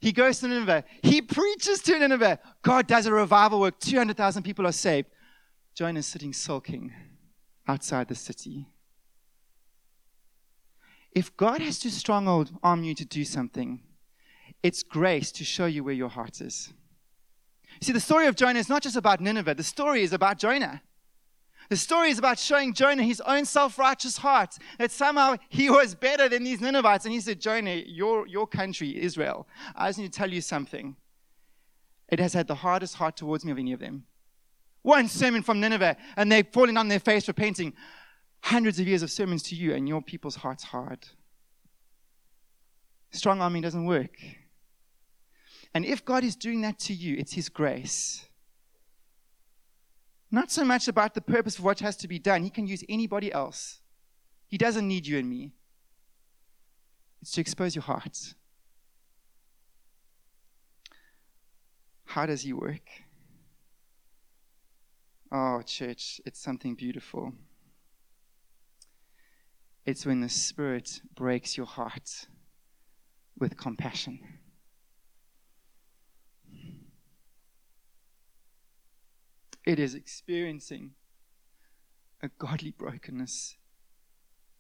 He 0.01 0.11
goes 0.13 0.41
to 0.41 0.49
Nineveh. 0.49 0.85
He 1.03 1.23
preaches 1.23 1.81
to 1.83 1.99
Nineveh. 1.99 2.41
God 2.63 2.89
does 2.89 3.07
a 3.07 3.13
revival 3.13 3.61
work. 3.61 3.79
200,000 3.79 4.43
people 4.43 4.67
are 4.67 4.73
saved. 4.73 5.09
Jonah 5.75 6.01
is 6.01 6.07
sitting 6.07 6.33
sulking 6.33 6.93
outside 7.69 8.09
the 8.09 8.15
city. 8.15 8.67
If 11.13 11.37
God 11.37 11.61
has 11.61 11.79
to 11.81 11.91
strong 11.91 12.49
arm 12.63 12.85
you 12.85 12.95
to 12.95 13.05
do 13.05 13.25
something, 13.25 13.81
it's 14.63 14.83
grace 14.83 15.31
to 15.33 15.45
show 15.45 15.67
you 15.67 15.85
where 15.85 15.95
your 15.95 16.09
heart 16.09 16.41
is. 16.41 16.73
You 17.81 17.87
see, 17.87 17.93
the 17.93 18.01
story 18.01 18.27
of 18.27 18.37
Jonah 18.37 18.59
is 18.59 18.69
not 18.69 18.83
just 18.83 18.97
about 18.97 19.21
Nineveh, 19.21 19.55
the 19.55 19.63
story 19.63 20.03
is 20.03 20.13
about 20.13 20.39
Jonah. 20.39 20.83
The 21.69 21.77
story 21.77 22.11
is 22.11 22.19
about 22.19 22.39
showing 22.39 22.75
Jonah 22.75 23.03
his 23.03 23.23
own 23.23 23.45
self 23.45 23.79
righteous 23.79 24.19
heart, 24.19 24.59
that 24.79 24.91
somehow 24.91 25.37
he 25.49 25.71
was 25.71 25.95
better 25.95 26.29
than 26.29 26.45
these 26.45 26.61
Ninevites. 26.61 27.05
And 27.05 27.15
he 27.15 27.21
said, 27.21 27.41
Jonah, 27.41 27.83
your, 27.87 28.27
your 28.27 28.47
country, 28.47 29.01
Israel, 29.03 29.47
I 29.75 29.89
just 29.89 29.99
need 29.99 30.13
to 30.13 30.19
tell 30.19 30.31
you 30.31 30.41
something. 30.41 30.97
It 32.09 32.21
has 32.21 32.35
had 32.35 32.47
the 32.47 32.57
hardest 32.57 32.97
heart 32.97 33.17
towards 33.17 33.45
me 33.45 33.53
of 33.53 33.59
any 33.59 33.73
of 33.73 33.81
them. 33.81 34.05
One 34.83 35.09
sermon 35.09 35.43
from 35.43 35.61
Nineveh, 35.61 35.97
and 36.17 36.31
they've 36.31 36.47
fallen 36.47 36.77
on 36.77 36.89
their 36.89 37.01
face 37.01 37.27
repenting. 37.27 37.73
Hundreds 38.43 38.79
of 38.79 38.87
years 38.87 39.03
of 39.03 39.11
sermons 39.11 39.43
to 39.45 39.55
you, 39.55 39.73
and 39.73 39.89
your 39.89 40.03
people's 40.03 40.37
heart's 40.37 40.65
hard. 40.65 41.09
Strong 43.13 43.41
arming 43.41 43.63
doesn't 43.63 43.87
work. 43.87 44.17
And 45.75 45.85
if 45.85 46.05
God 46.05 46.23
is 46.25 46.37
doing 46.37 46.61
that 46.63 46.79
to 46.81 46.93
you, 46.93 47.17
it's 47.19 47.33
His 47.33 47.49
grace. 47.49 48.27
Not 50.31 50.51
so 50.51 50.65
much 50.65 50.89
about 50.89 51.15
the 51.15 51.21
purpose 51.21 51.59
of 51.59 51.65
what 51.65 51.81
has 51.81 51.97
to 51.99 52.09
be 52.09 52.19
done. 52.19 52.43
He 52.43 52.51
can 52.51 52.67
use 52.67 52.85
anybody 52.89 53.33
else. 53.33 53.81
He 54.47 54.59
doesn't 54.59 54.87
need 54.87 55.07
you 55.07 55.19
and 55.19 55.29
me. 55.29 55.53
It's 57.21 57.33
to 57.33 57.41
expose 57.41 57.75
your 57.75 57.83
heart. 57.83 58.35
How 62.05 62.27
does 62.27 62.43
He 62.43 62.53
work? 62.53 62.89
Oh, 65.31 65.63
church, 65.63 66.21
it's 66.27 66.41
something 66.41 66.75
beautiful. 66.75 67.33
It's 69.87 70.05
when 70.05 70.21
the 70.21 70.29
Spirit 70.29 71.01
breaks 71.15 71.57
your 71.57 71.67
heart 71.67 72.27
with 73.39 73.57
compassion. 73.57 74.21
It 79.65 79.79
is 79.79 79.95
experiencing 79.95 80.93
a 82.23 82.29
godly 82.39 82.71
brokenness 82.71 83.57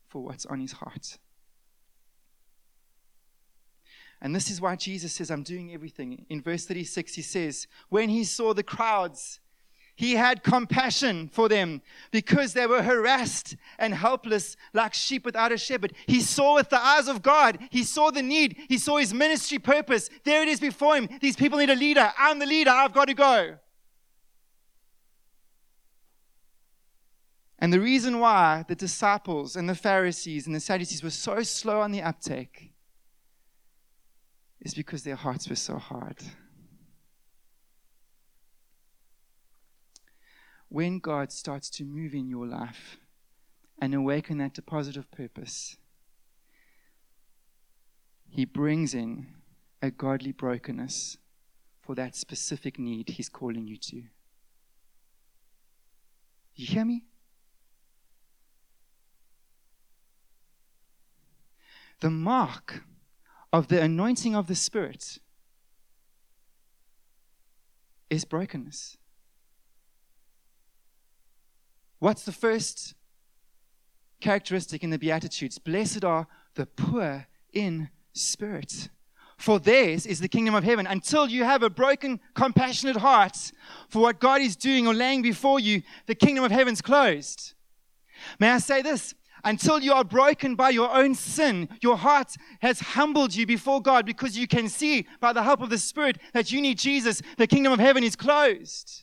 for 0.08 0.22
what's 0.22 0.46
on 0.46 0.60
his 0.60 0.72
heart. 0.72 1.18
And 4.20 4.34
this 4.36 4.50
is 4.50 4.60
why 4.60 4.76
Jesus 4.76 5.12
says, 5.12 5.30
I'm 5.30 5.42
doing 5.42 5.72
everything. 5.72 6.26
In 6.28 6.40
verse 6.40 6.64
36, 6.64 7.14
he 7.14 7.22
says, 7.22 7.66
When 7.88 8.08
he 8.08 8.22
saw 8.22 8.54
the 8.54 8.62
crowds, 8.62 9.40
he 9.96 10.14
had 10.14 10.42
compassion 10.42 11.28
for 11.28 11.48
them 11.48 11.82
because 12.12 12.54
they 12.54 12.66
were 12.66 12.82
harassed 12.82 13.56
and 13.78 13.92
helpless 13.92 14.56
like 14.72 14.94
sheep 14.94 15.24
without 15.24 15.52
a 15.52 15.58
shepherd. 15.58 15.94
He 16.06 16.20
saw 16.20 16.54
with 16.54 16.70
the 16.70 16.80
eyes 16.80 17.08
of 17.08 17.22
God. 17.22 17.58
He 17.70 17.82
saw 17.82 18.10
the 18.10 18.22
need. 18.22 18.56
He 18.68 18.78
saw 18.78 18.96
his 18.98 19.12
ministry 19.12 19.58
purpose. 19.58 20.08
There 20.24 20.42
it 20.42 20.48
is 20.48 20.60
before 20.60 20.96
him. 20.96 21.08
These 21.20 21.36
people 21.36 21.58
need 21.58 21.70
a 21.70 21.74
leader. 21.74 22.12
I'm 22.16 22.38
the 22.38 22.46
leader. 22.46 22.70
I've 22.70 22.94
got 22.94 23.08
to 23.08 23.14
go. 23.14 23.56
And 27.62 27.72
the 27.72 27.78
reason 27.78 28.18
why 28.18 28.64
the 28.66 28.74
disciples 28.74 29.54
and 29.54 29.68
the 29.68 29.76
Pharisees 29.76 30.48
and 30.48 30.56
the 30.56 30.58
Sadducees 30.58 31.04
were 31.04 31.10
so 31.10 31.44
slow 31.44 31.80
on 31.80 31.92
the 31.92 32.02
uptake 32.02 32.72
is 34.60 34.74
because 34.74 35.04
their 35.04 35.14
hearts 35.14 35.48
were 35.48 35.54
so 35.54 35.78
hard. 35.78 36.16
When 40.68 40.98
God 40.98 41.30
starts 41.30 41.70
to 41.70 41.84
move 41.84 42.14
in 42.14 42.28
your 42.28 42.48
life 42.48 42.96
and 43.80 43.94
awaken 43.94 44.38
that 44.38 44.54
deposit 44.54 44.96
of 44.96 45.08
purpose, 45.12 45.76
He 48.28 48.44
brings 48.44 48.92
in 48.92 49.28
a 49.80 49.92
godly 49.92 50.32
brokenness 50.32 51.16
for 51.80 51.94
that 51.94 52.16
specific 52.16 52.76
need 52.76 53.10
He's 53.10 53.28
calling 53.28 53.68
you 53.68 53.76
to. 53.76 54.02
You 56.56 56.66
hear 56.66 56.84
me? 56.84 57.04
The 62.02 62.10
mark 62.10 62.82
of 63.52 63.68
the 63.68 63.80
anointing 63.80 64.34
of 64.34 64.48
the 64.48 64.56
Spirit 64.56 65.20
is 68.10 68.24
brokenness. 68.24 68.96
What's 72.00 72.24
the 72.24 72.32
first 72.32 72.94
characteristic 74.20 74.82
in 74.82 74.90
the 74.90 74.98
Beatitudes? 74.98 75.58
Blessed 75.58 76.04
are 76.04 76.26
the 76.56 76.66
poor 76.66 77.28
in 77.52 77.88
spirit. 78.12 78.88
For 79.38 79.60
theirs 79.60 80.04
is 80.04 80.18
the 80.18 80.26
kingdom 80.26 80.56
of 80.56 80.64
heaven. 80.64 80.88
Until 80.88 81.28
you 81.28 81.44
have 81.44 81.62
a 81.62 81.70
broken, 81.70 82.18
compassionate 82.34 82.96
heart 82.96 83.52
for 83.88 84.02
what 84.02 84.18
God 84.18 84.40
is 84.40 84.56
doing 84.56 84.88
or 84.88 84.94
laying 84.94 85.22
before 85.22 85.60
you, 85.60 85.82
the 86.06 86.16
kingdom 86.16 86.42
of 86.42 86.50
heaven's 86.50 86.82
closed. 86.82 87.54
May 88.40 88.50
I 88.50 88.58
say 88.58 88.82
this? 88.82 89.14
Until 89.44 89.80
you 89.80 89.92
are 89.92 90.04
broken 90.04 90.54
by 90.54 90.70
your 90.70 90.90
own 90.94 91.14
sin. 91.14 91.68
Your 91.82 91.96
heart 91.96 92.36
has 92.60 92.80
humbled 92.80 93.34
you 93.34 93.46
before 93.46 93.82
God 93.82 94.06
because 94.06 94.36
you 94.36 94.46
can 94.46 94.68
see 94.68 95.06
by 95.20 95.32
the 95.32 95.42
help 95.42 95.60
of 95.60 95.70
the 95.70 95.78
Spirit 95.78 96.18
that 96.32 96.52
you 96.52 96.60
need 96.60 96.78
Jesus. 96.78 97.22
The 97.38 97.46
kingdom 97.46 97.72
of 97.72 97.78
heaven 97.78 98.04
is 98.04 98.16
closed. 98.16 99.02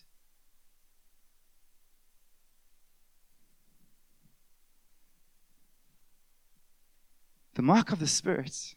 The 7.56 7.62
mark 7.62 7.92
of 7.92 8.00
the 8.00 8.08
Spirit 8.08 8.76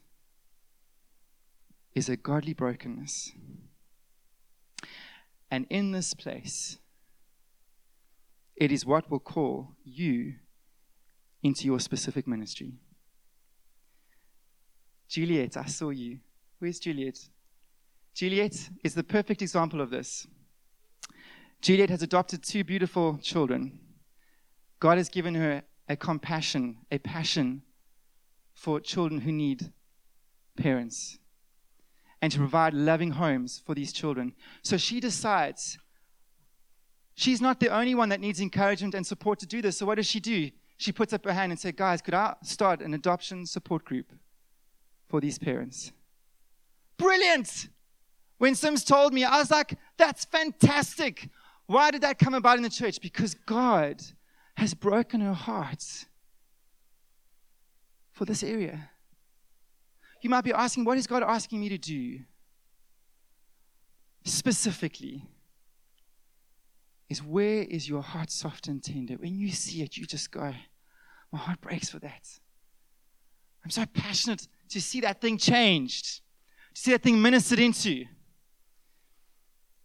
is 1.94 2.08
a 2.08 2.16
godly 2.16 2.54
brokenness. 2.54 3.32
And 5.50 5.66
in 5.68 5.92
this 5.92 6.14
place, 6.14 6.78
it 8.56 8.72
is 8.72 8.86
what 8.86 9.10
we'll 9.10 9.20
call 9.20 9.76
you 9.84 10.34
into 11.42 11.66
your 11.66 11.80
specific 11.80 12.26
ministry. 12.26 12.72
Juliet, 15.08 15.56
I 15.56 15.66
saw 15.66 15.90
you. 15.90 16.18
Where's 16.58 16.78
Juliet? 16.78 17.18
Juliet 18.14 18.70
is 18.84 18.94
the 18.94 19.02
perfect 19.02 19.42
example 19.42 19.80
of 19.80 19.90
this. 19.90 20.26
Juliet 21.60 21.90
has 21.90 22.02
adopted 22.02 22.42
two 22.42 22.64
beautiful 22.64 23.18
children. 23.18 23.78
God 24.80 24.98
has 24.98 25.08
given 25.08 25.34
her 25.34 25.62
a 25.88 25.96
compassion, 25.96 26.78
a 26.90 26.98
passion 26.98 27.62
for 28.54 28.80
children 28.80 29.20
who 29.20 29.32
need 29.32 29.72
parents 30.56 31.18
and 32.20 32.30
to 32.32 32.38
provide 32.38 32.74
loving 32.74 33.12
homes 33.12 33.62
for 33.64 33.74
these 33.74 33.92
children. 33.92 34.32
So 34.62 34.76
she 34.76 35.00
decides 35.00 35.78
she's 37.14 37.40
not 37.40 37.60
the 37.60 37.68
only 37.68 37.94
one 37.94 38.08
that 38.10 38.20
needs 38.20 38.40
encouragement 38.40 38.94
and 38.94 39.06
support 39.06 39.38
to 39.40 39.46
do 39.46 39.60
this. 39.60 39.78
So 39.78 39.86
what 39.86 39.96
does 39.96 40.06
she 40.06 40.20
do? 40.20 40.50
She 40.82 40.92
puts 40.92 41.12
up 41.12 41.24
her 41.24 41.32
hand 41.32 41.52
and 41.52 41.60
said, 41.60 41.76
Guys, 41.76 42.02
could 42.02 42.14
I 42.14 42.34
start 42.42 42.80
an 42.80 42.94
adoption 42.94 43.46
support 43.46 43.84
group 43.84 44.12
for 45.08 45.20
these 45.20 45.38
parents? 45.38 45.92
Brilliant! 46.96 47.68
When 48.38 48.54
Sims 48.54 48.84
told 48.84 49.14
me, 49.14 49.24
I 49.24 49.38
was 49.38 49.50
like, 49.50 49.78
That's 49.96 50.24
fantastic. 50.24 51.28
Why 51.66 51.90
did 51.90 52.02
that 52.02 52.18
come 52.18 52.34
about 52.34 52.56
in 52.56 52.62
the 52.62 52.70
church? 52.70 53.00
Because 53.00 53.34
God 53.34 54.02
has 54.56 54.74
broken 54.74 55.20
her 55.20 55.32
heart 55.32 56.06
for 58.10 58.24
this 58.24 58.42
area. 58.42 58.90
You 60.20 60.30
might 60.30 60.44
be 60.44 60.52
asking, 60.52 60.84
What 60.84 60.98
is 60.98 61.06
God 61.06 61.22
asking 61.22 61.60
me 61.60 61.68
to 61.68 61.78
do? 61.78 62.20
Specifically, 64.24 65.26
is 67.08 67.22
where 67.22 67.62
is 67.64 67.88
your 67.88 68.02
heart 68.02 68.30
soft 68.30 68.68
and 68.68 68.82
tender? 68.82 69.14
When 69.14 69.38
you 69.38 69.50
see 69.50 69.82
it, 69.82 69.96
you 69.96 70.06
just 70.06 70.30
go, 70.30 70.52
my 71.32 71.38
heart 71.38 71.60
breaks 71.60 71.88
for 71.88 71.98
that. 72.00 72.28
I'm 73.64 73.70
so 73.70 73.84
passionate 73.86 74.46
to 74.70 74.80
see 74.80 75.00
that 75.00 75.20
thing 75.20 75.38
changed, 75.38 76.20
to 76.74 76.80
see 76.80 76.90
that 76.92 77.02
thing 77.02 77.20
ministered 77.20 77.58
into. 77.58 78.04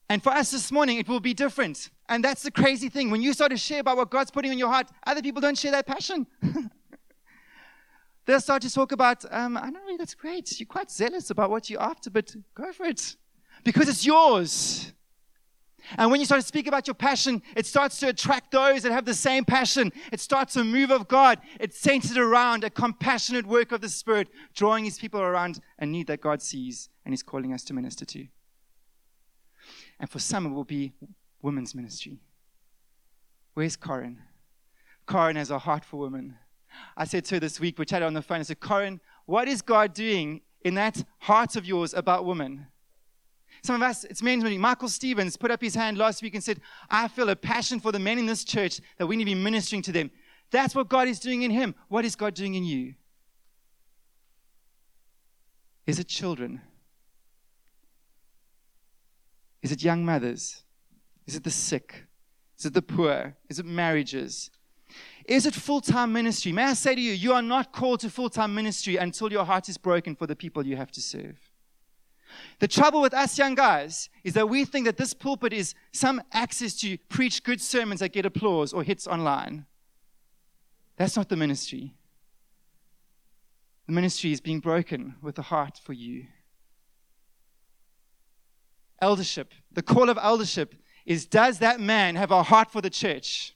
And 0.10 0.24
for 0.24 0.30
us 0.30 0.52
this 0.52 0.72
morning, 0.72 0.98
it 0.98 1.08
will 1.08 1.20
be 1.20 1.34
different. 1.34 1.90
And 2.10 2.24
that's 2.24 2.44
the 2.44 2.52
crazy 2.52 2.90
thing. 2.90 3.12
When 3.12 3.22
you 3.22 3.34
start 3.34 3.52
to 3.52 3.58
share 3.58 3.82
about 3.82 3.98
what 3.98 4.10
God's 4.10 4.32
putting 4.32 4.52
in 4.52 4.58
your 4.58 4.70
heart, 4.70 4.90
other 5.06 5.22
people 5.22 5.42
don't 5.42 5.58
share 5.58 5.72
that 5.72 5.86
passion. 5.86 6.26
They'll 8.26 8.42
start 8.42 8.62
to 8.64 8.74
talk 8.74 8.92
about, 8.92 9.24
um, 9.32 9.58
I 9.58 9.70
don't 9.72 9.88
know 9.88 9.98
that's 9.98 10.16
great. 10.16 10.60
You're 10.60 10.68
quite 10.68 10.92
zealous 10.92 11.30
about 11.30 11.50
what 11.50 11.70
you're 11.70 11.82
after, 11.82 12.10
but 12.10 12.36
go 12.56 12.72
for 12.74 12.86
it. 12.86 13.16
Because 13.64 13.88
it's 13.90 14.06
yours. 14.06 14.92
And 15.98 16.12
when 16.12 16.20
you 16.20 16.26
start 16.26 16.42
to 16.42 16.48
speak 16.48 16.68
about 16.68 16.88
your 16.88 16.94
passion, 16.94 17.42
it 17.56 17.66
starts 17.66 18.00
to 18.00 18.10
attract 18.10 18.52
those 18.52 18.84
that 18.84 18.92
have 18.92 19.06
the 19.06 19.14
same 19.14 19.46
passion. 19.46 19.94
It 20.12 20.20
starts 20.20 20.56
a 20.56 20.64
move 20.64 20.92
of 20.92 21.08
God. 21.08 21.40
It's 21.60 21.80
centered 21.80 22.18
around 22.18 22.64
a 22.64 22.70
compassionate 22.70 23.46
work 23.46 23.72
of 23.72 23.82
the 23.82 23.90
Spirit, 23.90 24.28
drawing 24.54 24.84
his 24.84 25.00
people 25.00 25.22
around 25.22 25.62
a 25.80 25.86
need 25.86 26.08
that 26.08 26.22
God 26.22 26.42
sees 26.42 26.90
and 27.06 27.14
is 27.14 27.24
calling 27.24 27.54
us 27.54 27.64
to 27.66 27.74
minister 27.74 28.06
to. 28.06 28.28
And 30.00 30.10
for 30.10 30.20
some, 30.20 30.46
it 30.46 30.50
will 30.50 30.66
be 30.66 30.94
women's 31.42 31.74
ministry. 31.74 32.20
Where's 33.54 33.76
Corin? 33.76 34.20
Corin 35.06 35.38
has 35.38 35.50
a 35.50 35.60
heart 35.60 35.86
for 35.86 35.98
women. 35.98 36.38
I 36.96 37.06
said 37.06 37.26
to 37.26 37.36
her 37.36 37.40
this 37.40 37.60
week, 37.60 37.80
we 37.80 37.86
chatted 37.86 38.06
on 38.06 38.14
the 38.14 38.22
phone. 38.22 38.40
I 38.40 38.44
said, 38.44 38.60
Corin, 38.60 39.00
what 39.26 39.48
is 39.48 39.62
God 39.62 39.94
doing 39.94 40.42
in 40.62 40.76
that 40.76 41.04
heart 41.20 41.56
of 41.56 41.66
yours 41.66 41.94
about 41.94 42.26
women? 42.26 42.68
Some 43.68 43.76
of 43.76 43.82
us, 43.82 44.06
it's 44.06 44.24
men's 44.24 44.46
meeting. 44.46 44.62
Michael 44.62 44.88
Stevens 44.88 45.36
put 45.36 45.52
up 45.52 45.62
his 45.62 45.76
hand 45.76 45.98
last 45.98 46.22
week 46.22 46.34
and 46.36 46.42
said, 46.42 46.62
I 46.90 47.10
feel 47.10 47.28
a 47.28 47.36
passion 47.36 47.82
for 47.82 47.92
the 47.92 48.00
men 48.00 48.18
in 48.18 48.26
this 48.26 48.46
church 48.46 48.80
that 48.98 49.06
we 49.06 49.18
need 49.18 49.26
to 49.26 49.32
be 49.32 49.36
ministering 49.36 49.82
to 49.82 49.92
them. 49.92 50.10
That's 50.52 50.74
what 50.74 50.88
God 50.88 51.10
is 51.10 51.20
doing 51.20 51.42
in 51.42 51.52
him. 51.52 51.76
What 51.90 52.06
is 52.06 52.16
God 52.16 52.34
doing 52.34 52.56
in 52.56 52.64
you? 52.64 52.94
Is 55.86 56.00
it 56.00 56.08
children? 56.08 56.62
Is 59.62 59.74
it 59.74 59.84
young 59.84 60.06
mothers? 60.06 60.64
Is 61.26 61.36
it 61.36 61.44
the 61.44 61.52
sick? 61.52 62.06
Is 62.58 62.68
it 62.68 62.74
the 62.74 62.82
poor? 62.82 63.36
Is 63.50 63.60
it 63.60 63.66
marriages? 63.66 64.50
Is 65.26 65.46
it 65.46 65.54
full 65.54 65.82
time 65.82 66.14
ministry? 66.14 66.54
May 66.54 66.64
I 66.64 66.74
say 66.74 66.96
to 66.96 67.02
you, 67.02 67.12
you 67.12 67.34
are 67.34 67.42
not 67.42 67.74
called 67.74 68.00
to 68.00 68.10
full 68.10 68.30
time 68.30 68.56
ministry 68.56 68.96
until 68.96 69.30
your 69.30 69.44
heart 69.44 69.68
is 69.68 69.78
broken 69.78 70.16
for 70.16 70.26
the 70.26 70.38
people 70.38 70.66
you 70.66 70.78
have 70.78 70.92
to 70.92 71.02
serve. 71.02 71.47
The 72.60 72.68
trouble 72.68 73.02
with 73.02 73.14
us 73.14 73.38
young 73.38 73.56
guys 73.56 74.10
is 74.24 74.34
that 74.34 74.50
we 74.50 74.66
think 74.66 74.86
that 74.86 74.98
this 74.98 75.14
pulpit 75.14 75.54
is 75.54 75.76
some 75.92 76.22
access 76.32 76.74
to 76.82 76.98
preach 77.10 77.44
good 77.44 77.62
sermons 77.62 78.00
that 78.00 78.14
get 78.14 78.26
applause 78.26 78.74
or 78.74 78.84
hits 78.84 79.08
online. 79.08 79.66
That's 80.98 81.16
not 81.16 81.30
the 81.30 81.36
ministry. 81.36 81.94
The 83.86 83.94
ministry 83.94 84.32
is 84.32 84.42
being 84.42 84.60
broken 84.60 85.16
with 85.22 85.38
a 85.40 85.44
heart 85.44 85.80
for 85.84 85.94
you. 85.94 86.28
eldership. 89.02 89.54
The 89.72 89.84
call 89.84 90.10
of 90.10 90.18
eldership 90.18 90.76
is 91.06 91.26
does 91.26 91.60
that 91.60 91.80
man 91.80 92.16
have 92.16 92.32
a 92.32 92.44
heart 92.44 92.72
for 92.72 92.82
the 92.82 92.90
church? 92.90 93.56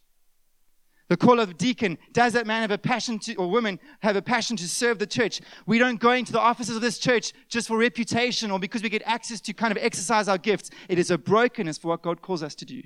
The 1.12 1.18
call 1.18 1.42
of 1.42 1.58
deacon, 1.58 1.98
does 2.14 2.32
that 2.32 2.48
man 2.48 2.62
have 2.62 2.72
a 2.72 2.78
passion 2.78 3.20
to, 3.20 3.36
or 3.36 3.50
woman 3.50 3.82
have 4.00 4.16
a 4.16 4.22
passion 4.22 4.56
to 4.56 4.66
serve 4.66 4.98
the 4.98 5.06
church? 5.06 5.42
We 5.66 5.78
don't 5.78 6.00
go 6.00 6.12
into 6.12 6.32
the 6.32 6.40
offices 6.40 6.78
of 6.78 6.82
this 6.82 6.98
church 6.98 7.34
just 7.50 7.68
for 7.68 7.78
reputation 7.78 8.50
or 8.50 8.60
because 8.60 8.82
we 8.82 8.88
get 8.88 9.02
access 9.06 9.42
to 9.42 9.52
kind 9.52 9.74
of 9.74 9.84
exercise 9.84 10.30
our 10.30 10.38
gifts. 10.38 10.70
It 10.88 10.98
is 10.98 11.12
a 11.12 11.18
brokenness 11.18 11.80
for 11.80 11.90
what 11.90 12.02
God 12.02 12.22
calls 12.22 12.42
us 12.42 12.56
to 12.56 12.64
do. 12.64 12.84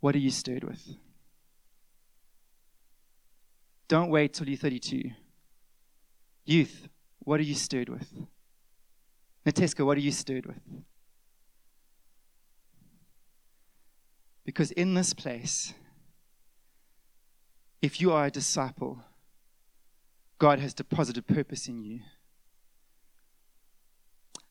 What 0.00 0.14
are 0.14 0.20
you 0.20 0.30
stirred 0.30 0.64
with? 0.64 0.96
Don't 3.86 4.08
wait 4.08 4.32
till 4.32 4.48
you're 4.48 4.56
32. 4.56 5.10
Youth, 6.46 6.88
what 7.18 7.38
are 7.38 7.42
you 7.42 7.54
stirred 7.54 7.90
with? 7.90 8.10
Nateska, 9.44 9.84
what 9.84 9.98
are 9.98 10.00
you 10.00 10.10
stirred 10.10 10.46
with? 10.46 10.62
Because 14.44 14.70
in 14.72 14.94
this 14.94 15.14
place, 15.14 15.72
if 17.80 18.00
you 18.00 18.12
are 18.12 18.26
a 18.26 18.30
disciple, 18.30 19.02
God 20.38 20.58
has 20.58 20.74
deposited 20.74 21.26
purpose 21.26 21.68
in 21.68 21.82
you. 21.82 22.00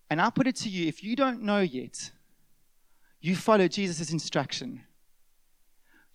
And 0.10 0.21
I'll 0.21 0.32
put 0.32 0.47
it 0.47 0.56
to 0.58 0.69
you 0.69 0.88
if 0.88 1.03
you 1.03 1.15
don't 1.15 1.41
know 1.41 1.60
yet, 1.60 2.12
you 3.21 3.36
follow 3.36 3.67
Jesus' 3.67 4.12
instruction. 4.12 4.82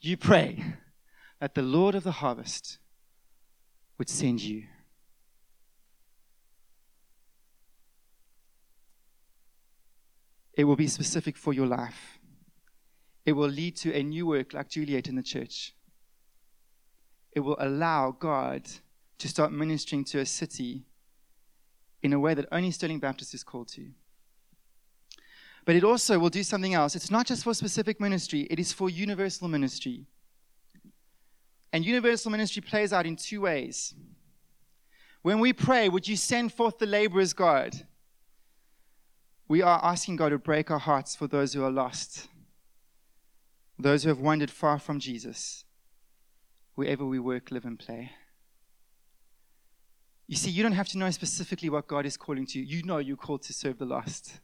You 0.00 0.16
pray 0.16 0.62
that 1.40 1.54
the 1.54 1.62
Lord 1.62 1.94
of 1.94 2.04
the 2.04 2.12
harvest 2.12 2.78
would 3.96 4.08
send 4.08 4.40
you. 4.42 4.64
It 10.54 10.64
will 10.64 10.76
be 10.76 10.88
specific 10.88 11.36
for 11.36 11.52
your 11.52 11.66
life 11.66 12.17
it 13.28 13.36
will 13.36 13.50
lead 13.50 13.76
to 13.76 13.94
a 13.94 14.02
new 14.02 14.26
work 14.26 14.54
like 14.54 14.70
Juliet 14.70 15.06
in 15.06 15.14
the 15.14 15.22
church. 15.22 15.74
It 17.32 17.40
will 17.40 17.58
allow 17.58 18.10
God 18.10 18.62
to 19.18 19.28
start 19.28 19.52
ministering 19.52 20.02
to 20.04 20.20
a 20.20 20.24
city 20.24 20.86
in 22.02 22.14
a 22.14 22.18
way 22.18 22.32
that 22.32 22.46
only 22.50 22.70
Sterling 22.70 23.00
Baptist 23.00 23.34
is 23.34 23.44
called 23.44 23.68
to. 23.68 23.90
But 25.66 25.76
it 25.76 25.84
also 25.84 26.18
will 26.18 26.30
do 26.30 26.42
something 26.42 26.72
else. 26.72 26.96
It's 26.96 27.10
not 27.10 27.26
just 27.26 27.44
for 27.44 27.52
specific 27.52 28.00
ministry, 28.00 28.46
it 28.48 28.58
is 28.58 28.72
for 28.72 28.88
universal 28.88 29.46
ministry. 29.46 30.06
And 31.70 31.84
universal 31.84 32.30
ministry 32.30 32.62
plays 32.62 32.94
out 32.94 33.04
in 33.04 33.14
two 33.14 33.42
ways. 33.42 33.92
When 35.20 35.38
we 35.38 35.52
pray, 35.52 35.90
would 35.90 36.08
you 36.08 36.16
send 36.16 36.54
forth 36.54 36.78
the 36.78 36.86
laborers, 36.86 37.34
God? 37.34 37.74
We 39.48 39.60
are 39.60 39.84
asking 39.84 40.16
God 40.16 40.30
to 40.30 40.38
break 40.38 40.70
our 40.70 40.78
hearts 40.78 41.14
for 41.14 41.26
those 41.26 41.52
who 41.52 41.62
are 41.62 41.70
lost 41.70 42.28
those 43.78 44.02
who 44.02 44.08
have 44.08 44.18
wandered 44.18 44.50
far 44.50 44.78
from 44.78 44.98
Jesus, 44.98 45.64
wherever 46.74 47.04
we 47.04 47.18
work, 47.18 47.50
live, 47.50 47.64
and 47.64 47.78
play. 47.78 48.12
You 50.26 50.36
see, 50.36 50.50
you 50.50 50.62
don't 50.62 50.72
have 50.72 50.88
to 50.88 50.98
know 50.98 51.10
specifically 51.10 51.70
what 51.70 51.88
God 51.88 52.04
is 52.04 52.16
calling 52.16 52.44
to 52.46 52.58
you. 52.58 52.64
You 52.64 52.82
know 52.82 52.98
you're 52.98 53.16
called 53.16 53.42
to 53.42 53.52
serve 53.52 53.78
the 53.78 53.86
lost. 53.86 54.40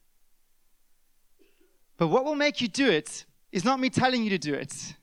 But 1.97 2.09
what 2.09 2.25
will 2.25 2.35
make 2.35 2.61
you 2.61 2.69
do 2.69 2.89
it 2.89 3.27
is 3.53 3.65
not 3.65 3.79
me 3.79 3.91
telling 3.91 4.25
you 4.25 4.31
to 4.31 4.39
do 4.39 4.55
it. 4.55 4.95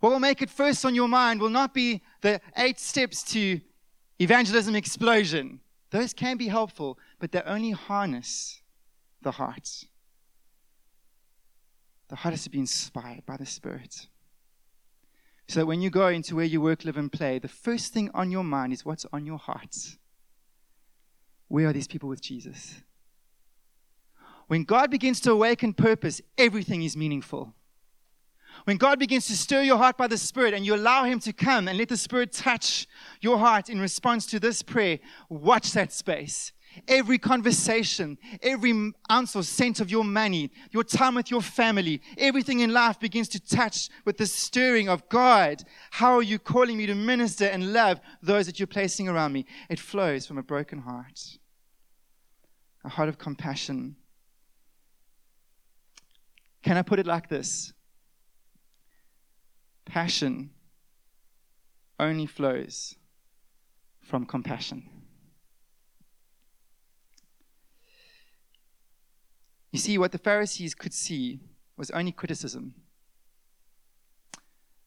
What 0.00 0.10
will 0.10 0.18
make 0.18 0.42
it 0.42 0.50
first 0.50 0.84
on 0.84 0.94
your 0.94 1.06
mind 1.06 1.40
will 1.40 1.48
not 1.48 1.72
be 1.72 2.02
the 2.22 2.40
eight 2.56 2.80
steps 2.80 3.22
to 3.34 3.60
evangelism 4.18 4.74
explosion. 4.74 5.60
Those 5.90 6.12
can 6.12 6.36
be 6.36 6.48
helpful, 6.48 6.98
but 7.20 7.30
they 7.30 7.40
only 7.42 7.70
harness 7.70 8.62
the 9.22 9.30
heart. 9.30 9.84
The 12.12 12.16
heart 12.16 12.34
has 12.34 12.44
to 12.44 12.50
be 12.50 12.58
inspired 12.58 13.24
by 13.24 13.38
the 13.38 13.46
Spirit. 13.46 14.06
So 15.48 15.60
that 15.60 15.66
when 15.66 15.80
you 15.80 15.88
go 15.88 16.08
into 16.08 16.36
where 16.36 16.44
you 16.44 16.60
work, 16.60 16.84
live, 16.84 16.98
and 16.98 17.10
play, 17.10 17.38
the 17.38 17.48
first 17.48 17.94
thing 17.94 18.10
on 18.12 18.30
your 18.30 18.44
mind 18.44 18.74
is 18.74 18.84
what's 18.84 19.06
on 19.14 19.24
your 19.24 19.38
heart. 19.38 19.74
Where 21.48 21.68
are 21.68 21.72
these 21.72 21.88
people 21.88 22.10
with 22.10 22.20
Jesus? 22.20 22.82
When 24.46 24.64
God 24.64 24.90
begins 24.90 25.20
to 25.20 25.32
awaken 25.32 25.72
purpose, 25.72 26.20
everything 26.36 26.82
is 26.82 26.98
meaningful. 26.98 27.54
When 28.64 28.76
God 28.76 28.98
begins 28.98 29.26
to 29.28 29.34
stir 29.34 29.62
your 29.62 29.78
heart 29.78 29.96
by 29.96 30.06
the 30.06 30.18
Spirit 30.18 30.52
and 30.52 30.66
you 30.66 30.74
allow 30.74 31.04
Him 31.04 31.18
to 31.20 31.32
come 31.32 31.66
and 31.66 31.78
let 31.78 31.88
the 31.88 31.96
Spirit 31.96 32.30
touch 32.30 32.86
your 33.22 33.38
heart 33.38 33.70
in 33.70 33.80
response 33.80 34.26
to 34.26 34.38
this 34.38 34.62
prayer, 34.62 34.98
watch 35.30 35.72
that 35.72 35.94
space. 35.94 36.52
Every 36.88 37.18
conversation, 37.18 38.18
every 38.42 38.92
ounce 39.10 39.36
or 39.36 39.42
cent 39.42 39.80
of 39.80 39.90
your 39.90 40.04
money, 40.04 40.50
your 40.70 40.84
time 40.84 41.14
with 41.14 41.30
your 41.30 41.42
family, 41.42 42.00
everything 42.16 42.60
in 42.60 42.72
life 42.72 42.98
begins 42.98 43.28
to 43.30 43.40
touch 43.40 43.88
with 44.04 44.16
the 44.16 44.26
stirring 44.26 44.88
of 44.88 45.08
God. 45.08 45.62
How 45.90 46.14
are 46.14 46.22
you 46.22 46.38
calling 46.38 46.78
me 46.78 46.86
to 46.86 46.94
minister 46.94 47.44
and 47.44 47.72
love 47.72 48.00
those 48.22 48.46
that 48.46 48.58
you're 48.58 48.66
placing 48.66 49.08
around 49.08 49.32
me? 49.32 49.46
It 49.68 49.78
flows 49.78 50.26
from 50.26 50.38
a 50.38 50.42
broken 50.42 50.80
heart, 50.80 51.38
a 52.84 52.88
heart 52.88 53.08
of 53.08 53.18
compassion. 53.18 53.96
Can 56.62 56.76
I 56.76 56.82
put 56.82 56.98
it 56.98 57.06
like 57.06 57.28
this? 57.28 57.72
Passion 59.84 60.50
only 61.98 62.26
flows 62.26 62.94
from 64.00 64.24
compassion. 64.26 65.01
You 69.72 69.78
see, 69.78 69.98
what 69.98 70.12
the 70.12 70.18
Pharisees 70.18 70.74
could 70.74 70.92
see 70.92 71.40
was 71.76 71.90
only 71.90 72.12
criticism. 72.12 72.74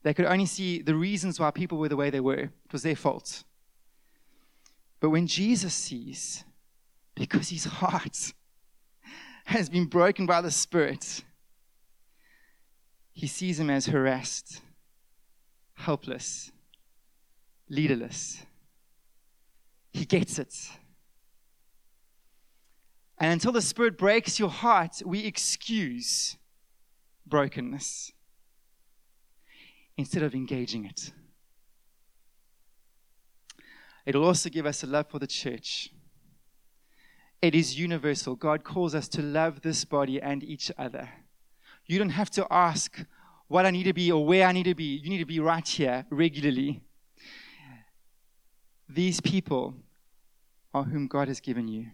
They 0.03 0.13
could 0.13 0.25
only 0.25 0.45
see 0.45 0.83
the 0.83 0.93
reasons 0.93 1.39
why 1.39 1.49
people 1.49 1.79
were 1.79 1.89
the 1.89 1.95
way 1.95 2.11
they 2.11 2.19
were. 2.19 2.35
It 2.35 2.71
was 2.71 2.83
their 2.83 2.95
fault. 2.95 3.43
But 4.99 5.09
when 5.09 5.25
Jesus 5.25 5.73
sees, 5.73 6.43
because 7.15 7.49
his 7.49 7.65
heart 7.65 8.33
has 9.45 9.67
been 9.67 9.85
broken 9.85 10.27
by 10.27 10.41
the 10.41 10.51
Spirit, 10.51 11.23
he 13.11 13.25
sees 13.25 13.59
him 13.59 13.71
as 13.71 13.87
harassed, 13.87 14.61
helpless, 15.73 16.51
leaderless. 17.67 18.45
He 19.91 20.05
gets 20.05 20.37
it. 20.37 20.53
And 23.17 23.31
until 23.31 23.51
the 23.51 23.61
Spirit 23.61 23.97
breaks 23.97 24.39
your 24.39 24.49
heart, 24.49 25.01
we 25.05 25.25
excuse 25.25 26.37
brokenness 27.25 28.11
instead 29.97 30.23
of 30.23 30.35
engaging 30.35 30.85
it. 30.85 31.11
It'll 34.05 34.25
also 34.25 34.49
give 34.49 34.65
us 34.65 34.83
a 34.83 34.87
love 34.87 35.07
for 35.09 35.19
the 35.19 35.27
church. 35.27 35.89
It 37.41 37.55
is 37.55 37.79
universal. 37.79 38.35
God 38.35 38.63
calls 38.63 38.93
us 38.93 39.07
to 39.09 39.21
love 39.21 39.61
this 39.61 39.85
body 39.85 40.21
and 40.21 40.43
each 40.43 40.71
other. 40.77 41.09
You 41.85 41.97
don't 41.99 42.09
have 42.09 42.29
to 42.31 42.45
ask 42.51 43.05
what 43.47 43.65
I 43.65 43.71
need 43.71 43.83
to 43.83 43.93
be 43.93 44.11
or 44.11 44.25
where 44.25 44.47
I 44.47 44.51
need 44.51 44.63
to 44.63 44.75
be. 44.75 44.95
You 44.97 45.09
need 45.09 45.19
to 45.19 45.25
be 45.25 45.39
right 45.39 45.67
here 45.67 46.05
regularly. 46.09 46.81
These 48.89 49.21
people 49.21 49.75
are 50.73 50.83
whom 50.83 51.07
God 51.07 51.27
has 51.27 51.39
given 51.39 51.67
you. 51.67 51.87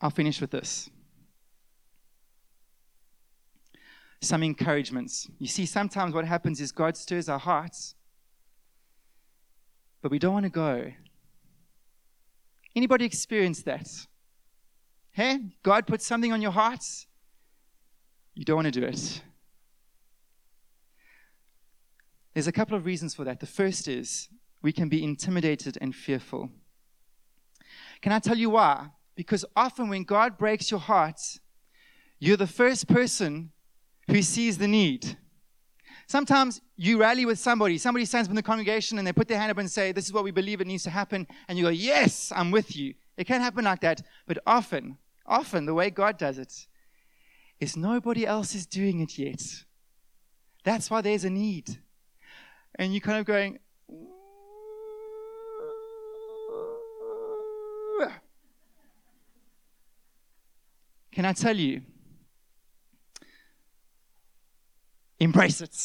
I'll 0.00 0.10
finish 0.10 0.40
with 0.40 0.50
this. 0.50 0.90
Some 4.20 4.42
encouragements. 4.42 5.28
You 5.38 5.46
see, 5.46 5.66
sometimes 5.66 6.14
what 6.14 6.24
happens 6.24 6.60
is 6.60 6.72
God 6.72 6.96
stirs 6.96 7.28
our 7.28 7.38
hearts, 7.38 7.94
but 10.02 10.10
we 10.10 10.18
don't 10.18 10.34
want 10.34 10.44
to 10.44 10.50
go. 10.50 10.92
Anybody 12.74 13.04
experience 13.04 13.62
that? 13.62 13.88
Hey, 15.12 15.40
God 15.62 15.86
puts 15.86 16.06
something 16.06 16.32
on 16.32 16.42
your 16.42 16.52
hearts, 16.52 17.06
you 18.34 18.44
don't 18.44 18.56
want 18.56 18.72
to 18.72 18.80
do 18.80 18.86
it. 18.86 19.20
There's 22.34 22.46
a 22.46 22.52
couple 22.52 22.76
of 22.76 22.86
reasons 22.86 23.14
for 23.14 23.24
that. 23.24 23.40
The 23.40 23.46
first 23.46 23.88
is 23.88 24.28
we 24.62 24.70
can 24.70 24.88
be 24.88 25.02
intimidated 25.02 25.76
and 25.80 25.92
fearful. 25.92 26.50
Can 28.00 28.12
I 28.12 28.20
tell 28.20 28.36
you 28.36 28.50
why? 28.50 28.90
Because 29.18 29.44
often 29.56 29.88
when 29.88 30.04
God 30.04 30.38
breaks 30.38 30.70
your 30.70 30.78
heart, 30.78 31.20
you're 32.20 32.36
the 32.36 32.46
first 32.46 32.86
person 32.86 33.50
who 34.06 34.22
sees 34.22 34.58
the 34.58 34.68
need. 34.68 35.18
Sometimes 36.06 36.60
you 36.76 37.00
rally 37.00 37.26
with 37.26 37.40
somebody, 37.40 37.78
somebody 37.78 38.04
stands 38.04 38.28
in 38.28 38.36
the 38.36 38.44
congregation 38.44 38.96
and 38.96 39.04
they 39.04 39.12
put 39.12 39.26
their 39.26 39.40
hand 39.40 39.50
up 39.50 39.58
and 39.58 39.68
say, 39.68 39.90
This 39.90 40.06
is 40.06 40.12
what 40.12 40.22
we 40.22 40.30
believe 40.30 40.60
it 40.60 40.68
needs 40.68 40.84
to 40.84 40.90
happen. 40.90 41.26
And 41.48 41.58
you 41.58 41.64
go, 41.64 41.70
Yes, 41.70 42.30
I'm 42.32 42.52
with 42.52 42.76
you. 42.76 42.94
It 43.16 43.26
can 43.26 43.40
happen 43.40 43.64
like 43.64 43.80
that. 43.80 44.02
But 44.28 44.38
often, 44.46 44.98
often, 45.26 45.66
the 45.66 45.74
way 45.74 45.90
God 45.90 46.16
does 46.16 46.38
it 46.38 46.68
is 47.58 47.76
nobody 47.76 48.24
else 48.24 48.54
is 48.54 48.66
doing 48.66 49.00
it 49.00 49.18
yet. 49.18 49.42
That's 50.62 50.92
why 50.92 51.00
there's 51.00 51.24
a 51.24 51.30
need. 51.30 51.80
And 52.76 52.94
you're 52.94 53.00
kind 53.00 53.18
of 53.18 53.26
going, 53.26 53.58
Can 61.18 61.24
I 61.24 61.32
tell 61.32 61.56
you? 61.56 61.82
Embrace 65.18 65.60
it. 65.60 65.76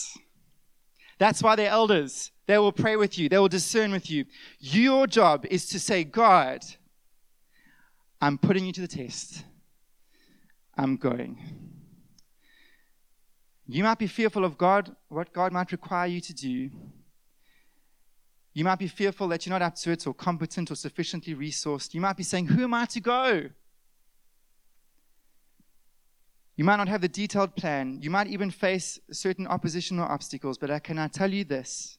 That's 1.17 1.41
why 1.41 1.55
they're 1.55 1.71
elders. 1.71 2.31
They 2.45 2.59
will 2.59 2.71
pray 2.71 2.97
with 2.97 3.17
you, 3.17 3.29
they 3.29 3.39
will 3.39 3.47
discern 3.47 3.91
with 3.91 4.11
you. 4.11 4.25
Your 4.59 5.07
job 5.07 5.47
is 5.49 5.65
to 5.69 5.79
say, 5.79 6.03
God, 6.03 6.63
I'm 8.21 8.37
putting 8.37 8.63
you 8.63 8.73
to 8.73 8.81
the 8.81 8.87
test. 8.87 9.43
I'm 10.77 10.97
going. 10.97 11.39
You 13.65 13.83
might 13.83 13.97
be 13.97 14.05
fearful 14.05 14.45
of 14.45 14.55
God, 14.55 14.95
what 15.09 15.33
God 15.33 15.51
might 15.51 15.71
require 15.71 16.05
you 16.05 16.21
to 16.21 16.33
do. 16.35 16.69
You 18.53 18.63
might 18.65 18.77
be 18.77 18.87
fearful 18.87 19.27
that 19.29 19.47
you're 19.47 19.57
not 19.57 19.63
up 19.63 19.73
to 19.77 19.93
it 19.93 20.05
or 20.05 20.13
competent 20.13 20.69
or 20.69 20.75
sufficiently 20.75 21.33
resourced. 21.33 21.95
You 21.95 22.01
might 22.01 22.17
be 22.17 22.21
saying, 22.21 22.49
Who 22.49 22.65
am 22.65 22.75
I 22.75 22.85
to 22.85 22.99
go? 22.99 23.49
You 26.55 26.63
might 26.63 26.75
not 26.75 26.87
have 26.87 27.01
the 27.01 27.07
detailed 27.07 27.55
plan. 27.55 27.99
You 28.01 28.09
might 28.11 28.27
even 28.27 28.51
face 28.51 28.99
certain 29.11 29.47
opposition 29.47 29.99
or 29.99 30.11
obstacles, 30.11 30.57
but 30.57 30.69
I 30.69 30.79
cannot 30.79 31.13
tell 31.13 31.33
you 31.33 31.43
this 31.43 31.97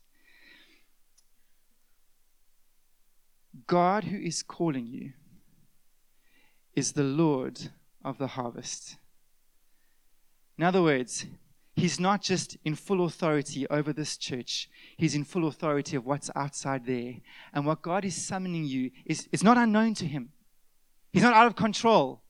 God, 3.67 4.05
who 4.05 4.19
is 4.19 4.43
calling 4.43 4.87
you, 4.87 5.13
is 6.75 6.93
the 6.93 7.05
Lord 7.05 7.71
of 8.05 8.19
the 8.19 8.27
harvest. 8.29 8.97
In 10.59 10.65
other 10.65 10.83
words, 10.83 11.27
He's 11.77 11.99
not 11.99 12.23
just 12.23 12.57
in 12.65 12.77
full 12.77 13.05
authority 13.05 13.67
over 13.69 13.93
this 13.93 14.17
church, 14.17 14.69
He's 14.97 15.15
in 15.15 15.25
full 15.25 15.49
authority 15.49 15.97
of 15.97 16.05
what's 16.05 16.31
outside 16.37 16.87
there. 16.87 17.15
And 17.53 17.67
what 17.67 17.83
God 17.83 18.05
is 18.05 18.25
summoning 18.25 18.65
you 18.65 18.93
is, 19.05 19.29
is 19.33 19.43
not 19.43 19.59
unknown 19.59 19.95
to 19.95 20.07
Him, 20.07 20.31
He's 21.13 21.23
not 21.23 21.35
out 21.35 21.47
of 21.47 21.57
control. 21.57 22.24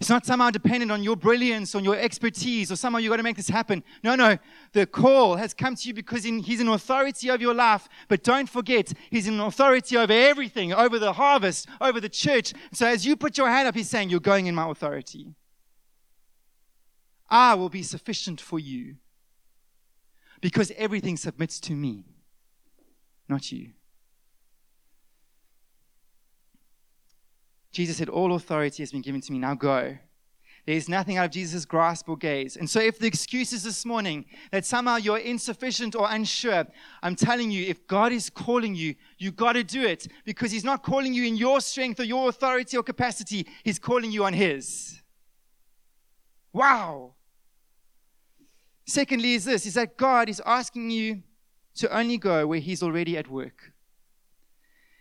It's 0.00 0.10
not 0.10 0.24
somehow 0.24 0.50
dependent 0.50 0.92
on 0.92 1.02
your 1.02 1.16
brilliance, 1.16 1.74
on 1.74 1.82
your 1.82 1.96
expertise, 1.96 2.70
or 2.70 2.76
somehow 2.76 3.00
you've 3.00 3.10
got 3.10 3.16
to 3.16 3.24
make 3.24 3.36
this 3.36 3.48
happen. 3.48 3.82
No, 4.04 4.14
no. 4.14 4.38
The 4.72 4.86
call 4.86 5.34
has 5.36 5.52
come 5.52 5.74
to 5.74 5.88
you 5.88 5.94
because 5.94 6.24
in, 6.24 6.38
He's 6.38 6.60
an 6.60 6.68
authority 6.68 7.30
over 7.30 7.42
your 7.42 7.54
life. 7.54 7.88
But 8.06 8.22
don't 8.22 8.48
forget, 8.48 8.92
He's 9.10 9.26
an 9.26 9.40
authority 9.40 9.96
over 9.96 10.12
everything, 10.12 10.72
over 10.72 11.00
the 11.00 11.14
harvest, 11.14 11.66
over 11.80 12.00
the 12.00 12.08
church. 12.08 12.52
So 12.72 12.86
as 12.86 13.04
you 13.04 13.16
put 13.16 13.36
your 13.36 13.48
hand 13.48 13.66
up, 13.66 13.74
He's 13.74 13.90
saying, 13.90 14.10
You're 14.10 14.20
going 14.20 14.46
in 14.46 14.54
my 14.54 14.70
authority. 14.70 15.34
I 17.28 17.54
will 17.54 17.68
be 17.68 17.82
sufficient 17.82 18.40
for 18.40 18.60
you 18.60 18.96
because 20.40 20.72
everything 20.76 21.16
submits 21.16 21.58
to 21.60 21.72
me, 21.72 22.04
not 23.28 23.50
you. 23.50 23.72
Jesus 27.78 27.98
said, 27.98 28.08
All 28.08 28.34
authority 28.34 28.82
has 28.82 28.90
been 28.90 29.02
given 29.02 29.20
to 29.20 29.30
me. 29.30 29.38
Now 29.38 29.54
go. 29.54 29.96
There 30.66 30.74
is 30.74 30.88
nothing 30.88 31.16
out 31.16 31.26
of 31.26 31.30
Jesus' 31.30 31.64
grasp 31.64 32.08
or 32.08 32.16
gaze. 32.16 32.56
And 32.56 32.68
so, 32.68 32.80
if 32.80 32.98
the 32.98 33.06
excuse 33.06 33.52
is 33.52 33.62
this 33.62 33.86
morning 33.86 34.24
that 34.50 34.66
somehow 34.66 34.96
you're 34.96 35.18
insufficient 35.18 35.94
or 35.94 36.08
unsure, 36.10 36.66
I'm 37.04 37.14
telling 37.14 37.52
you, 37.52 37.64
if 37.66 37.86
God 37.86 38.10
is 38.10 38.30
calling 38.30 38.74
you, 38.74 38.96
you 39.18 39.30
got 39.30 39.52
to 39.52 39.62
do 39.62 39.86
it 39.86 40.08
because 40.24 40.50
He's 40.50 40.64
not 40.64 40.82
calling 40.82 41.14
you 41.14 41.22
in 41.22 41.36
your 41.36 41.60
strength 41.60 42.00
or 42.00 42.02
your 42.02 42.28
authority 42.28 42.76
or 42.76 42.82
capacity. 42.82 43.46
He's 43.62 43.78
calling 43.78 44.10
you 44.10 44.24
on 44.24 44.32
His. 44.32 45.00
Wow. 46.52 47.14
Secondly, 48.86 49.34
is 49.34 49.44
this 49.44 49.66
is 49.66 49.74
that 49.74 49.96
God 49.96 50.28
is 50.28 50.42
asking 50.44 50.90
you 50.90 51.22
to 51.76 51.96
only 51.96 52.18
go 52.18 52.44
where 52.44 52.58
He's 52.58 52.82
already 52.82 53.16
at 53.16 53.30
work. 53.30 53.72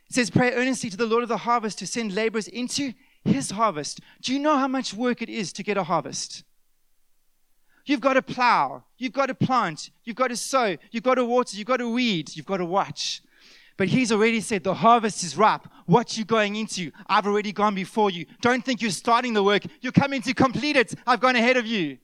It 0.09 0.15
says, 0.15 0.29
Pray 0.29 0.53
earnestly 0.53 0.89
to 0.89 0.97
the 0.97 1.05
Lord 1.05 1.23
of 1.23 1.29
the 1.29 1.37
harvest 1.37 1.79
to 1.79 1.87
send 1.87 2.13
laborers 2.13 2.47
into 2.47 2.93
his 3.23 3.51
harvest. 3.51 3.99
Do 4.21 4.33
you 4.33 4.39
know 4.39 4.57
how 4.57 4.67
much 4.67 4.93
work 4.93 5.21
it 5.21 5.29
is 5.29 5.51
to 5.53 5.63
get 5.63 5.77
a 5.77 5.83
harvest? 5.83 6.43
You've 7.85 8.01
got 8.01 8.13
to 8.13 8.21
plow, 8.21 8.83
you've 8.97 9.13
got 9.13 9.27
to 9.27 9.35
plant, 9.35 9.91
you've 10.03 10.17
got 10.17 10.27
to 10.27 10.35
sow, 10.35 10.75
you've 10.91 11.03
got 11.03 11.15
to 11.15 11.23
water, 11.23 11.55
you've 11.55 11.67
got 11.67 11.77
to 11.77 11.89
weed, 11.89 12.35
you've 12.35 12.45
got 12.45 12.57
to 12.57 12.65
watch. 12.65 13.21
But 13.77 13.87
he's 13.87 14.11
already 14.11 14.41
said 14.41 14.63
the 14.63 14.73
harvest 14.73 15.23
is 15.23 15.37
ripe. 15.37 15.61
What 15.85 16.17
you 16.17 16.25
going 16.25 16.55
into, 16.55 16.91
I've 17.07 17.27
already 17.27 17.53
gone 17.53 17.75
before 17.75 18.09
you. 18.09 18.25
Don't 18.41 18.65
think 18.65 18.81
you're 18.81 18.91
starting 18.91 19.33
the 19.33 19.43
work. 19.43 19.63
You're 19.81 19.91
coming 19.91 20.21
to 20.23 20.33
complete 20.33 20.75
it. 20.75 20.95
I've 21.05 21.19
gone 21.19 21.35
ahead 21.35 21.57
of 21.57 21.65
you. 21.65 21.99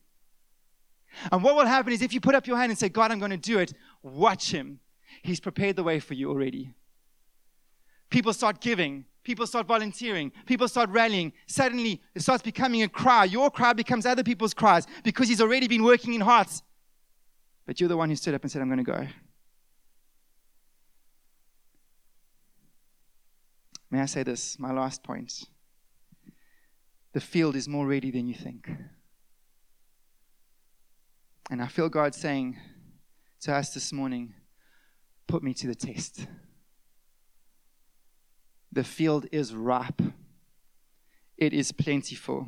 And 1.32 1.44
what 1.44 1.56
will 1.56 1.66
happen 1.66 1.92
is 1.92 2.02
if 2.02 2.13
you 2.13 2.22
put 2.22 2.36
up 2.36 2.48
your 2.48 2.58
hand 2.58 2.72
and 2.72 2.78
say, 2.80 2.89
God, 2.89 3.12
I'm 3.12 3.20
going 3.20 3.32
to 3.32 3.38
do 3.38 3.60
it, 3.60 3.74
watch 4.04 4.52
him. 4.52 4.80
He's 5.22 5.39
prepared 5.39 5.76
the 5.76 5.84
way 5.84 6.00
for 6.00 6.13
you 6.13 6.30
already. 6.30 6.74
People 8.13 8.32
start 8.32 8.62
giving. 8.62 9.06
People 9.23 9.47
start 9.47 9.65
volunteering. 9.65 10.32
People 10.45 10.67
start 10.67 10.88
rallying. 10.91 11.34
Suddenly, 11.47 11.99
it 12.13 12.21
starts 12.21 12.43
becoming 12.43 12.84
a 12.84 12.88
cry. 12.88 13.23
Your 13.23 13.49
cry 13.49 13.73
becomes 13.73 14.06
other 14.06 14.21
people's 14.23 14.54
cries 14.54 14.86
because 15.04 15.28
he's 15.28 15.41
already 15.41 15.67
been 15.67 15.82
working 15.82 16.13
in 16.13 16.21
hearts. 16.21 16.62
But 17.65 17.80
you're 17.80 17.89
the 17.89 17.97
one 17.97 18.10
who 18.10 18.15
stood 18.15 18.36
up 18.36 18.43
and 18.43 18.52
said, 18.52 18.62
I'm 18.62 18.67
going 18.67 18.78
to 18.78 18.91
go. 18.91 19.08
May 23.89 24.02
I 24.02 24.06
say 24.06 24.21
this, 24.21 24.60
my 24.60 24.71
last 24.71 25.02
point? 25.02 25.45
The 27.13 27.19
field 27.19 27.56
is 27.56 27.67
more 27.67 27.88
ready 27.88 28.12
than 28.12 28.28
you 28.28 28.36
think. 28.36 28.69
And 31.49 31.63
I 31.63 31.65
feel 31.65 31.89
God 31.89 32.13
saying 32.13 32.58
to 33.41 33.56
us 33.56 33.73
this 33.73 33.91
morning, 33.91 34.36
put 35.26 35.41
me 35.41 35.56
to 35.56 35.65
the 35.65 35.73
test. 35.73 36.28
The 38.74 38.84
field 38.84 39.28
is 39.32 39.54
ripe, 39.54 40.02
it 41.38 41.54
is 41.54 41.72
plentiful. 41.72 42.48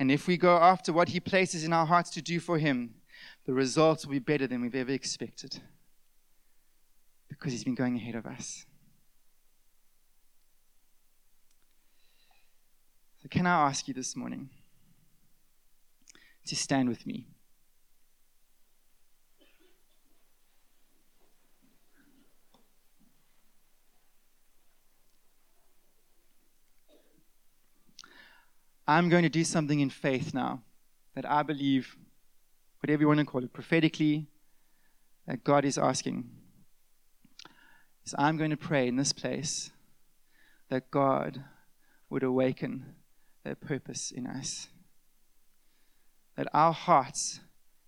And 0.00 0.10
if 0.10 0.26
we 0.26 0.36
go 0.36 0.56
after 0.56 0.92
what 0.92 1.10
He 1.10 1.20
places 1.20 1.62
in 1.62 1.72
our 1.72 1.86
hearts 1.86 2.10
to 2.10 2.22
do 2.22 2.40
for 2.40 2.58
Him, 2.58 2.94
the 3.46 3.52
results 3.52 4.04
will 4.04 4.14
be 4.14 4.18
better 4.18 4.48
than 4.48 4.60
we've 4.60 4.74
ever 4.74 4.90
expected 4.90 5.60
because 7.28 7.52
He's 7.52 7.62
been 7.62 7.76
going 7.76 7.94
ahead 7.94 8.16
of 8.16 8.26
us. 8.26 8.66
So, 13.22 13.28
can 13.28 13.46
I 13.46 13.68
ask 13.68 13.86
you 13.86 13.94
this 13.94 14.16
morning 14.16 14.50
to 16.46 16.56
stand 16.56 16.88
with 16.88 17.06
me? 17.06 17.28
I'm 28.86 29.08
going 29.08 29.22
to 29.22 29.28
do 29.28 29.44
something 29.44 29.80
in 29.80 29.90
faith 29.90 30.34
now 30.34 30.62
that 31.14 31.28
I 31.28 31.42
believe, 31.42 31.96
whatever 32.80 33.02
you 33.02 33.08
want 33.08 33.20
to 33.20 33.26
call 33.26 33.44
it, 33.44 33.52
prophetically, 33.52 34.26
that 35.26 35.44
God 35.44 35.64
is 35.64 35.78
asking. 35.78 36.28
Is 38.04 38.14
I'm 38.18 38.36
going 38.36 38.50
to 38.50 38.56
pray 38.56 38.88
in 38.88 38.96
this 38.96 39.12
place 39.12 39.70
that 40.68 40.90
God 40.90 41.44
would 42.10 42.22
awaken 42.22 42.94
that 43.44 43.60
purpose 43.60 44.10
in 44.10 44.26
us. 44.26 44.68
That 46.36 46.48
our 46.52 46.72
hearts 46.72 47.40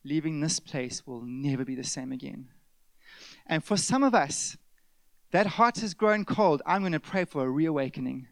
leaving 0.05 0.41
this 0.41 0.61
place 0.61 1.07
will 1.07 1.23
never 1.23 1.65
be 1.65 1.75
the 1.75 1.83
same 1.85 2.13
again. 2.13 2.49
And 3.47 3.65
for 3.65 3.77
some 3.77 4.03
of 4.03 4.15
us, 4.15 4.57
that 5.33 5.47
heart 5.47 5.79
has 5.79 5.95
grown 5.95 6.25
cold. 6.25 6.63
I'm 6.65 6.83
going 6.83 6.93
to 6.93 7.01
pray 7.01 7.25
for 7.25 7.45
a 7.45 7.51
reawakening. 7.51 8.29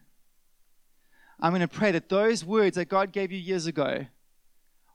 I'm 1.40 1.50
going 1.50 1.60
to 1.60 1.68
pray 1.68 1.90
that 1.92 2.08
those 2.08 2.44
words 2.44 2.76
that 2.76 2.88
God 2.88 3.12
gave 3.12 3.32
you 3.32 3.38
years 3.38 3.66
ago 3.66 4.06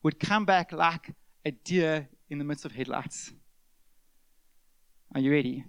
would 0.03 0.19
come 0.19 0.45
back 0.45 0.71
like 0.71 1.13
a 1.45 1.51
deer 1.51 2.07
in 2.29 2.37
the 2.37 2.45
midst 2.45 2.65
of 2.65 2.73
headlights. 2.73 3.33
Are 5.13 5.21
you 5.21 5.31
ready? 5.31 5.65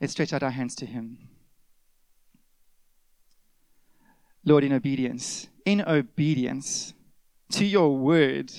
Let's 0.00 0.12
stretch 0.12 0.32
out 0.32 0.42
our 0.42 0.50
hands 0.50 0.74
to 0.76 0.86
Him. 0.86 1.18
Lord, 4.44 4.64
in 4.64 4.72
obedience, 4.72 5.48
in 5.64 5.80
obedience 5.82 6.94
to 7.52 7.64
your 7.64 7.96
word, 7.96 8.52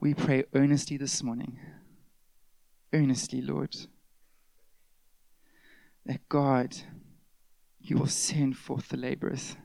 we 0.00 0.12
pray 0.12 0.44
earnestly 0.54 0.96
this 0.96 1.22
morning. 1.22 1.58
Earnestly, 2.92 3.40
Lord, 3.40 3.74
that 6.04 6.28
God 6.28 6.76
you 7.84 7.98
will 7.98 8.06
send 8.06 8.56
forth 8.56 8.88
the 8.88 8.96
laborers. 8.96 9.56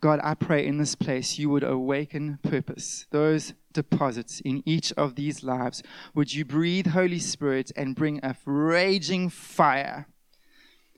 God, 0.00 0.20
I 0.22 0.34
pray 0.34 0.66
in 0.66 0.78
this 0.78 0.94
place 0.94 1.38
you 1.38 1.50
would 1.50 1.62
awaken 1.62 2.38
purpose, 2.42 3.06
those 3.10 3.54
deposits 3.72 4.40
in 4.40 4.62
each 4.64 4.92
of 4.92 5.14
these 5.14 5.42
lives. 5.42 5.82
Would 6.14 6.34
you 6.34 6.44
breathe, 6.44 6.88
Holy 6.88 7.18
Spirit, 7.18 7.72
and 7.76 7.96
bring 7.96 8.20
a 8.22 8.36
raging 8.44 9.28
fire 9.28 10.06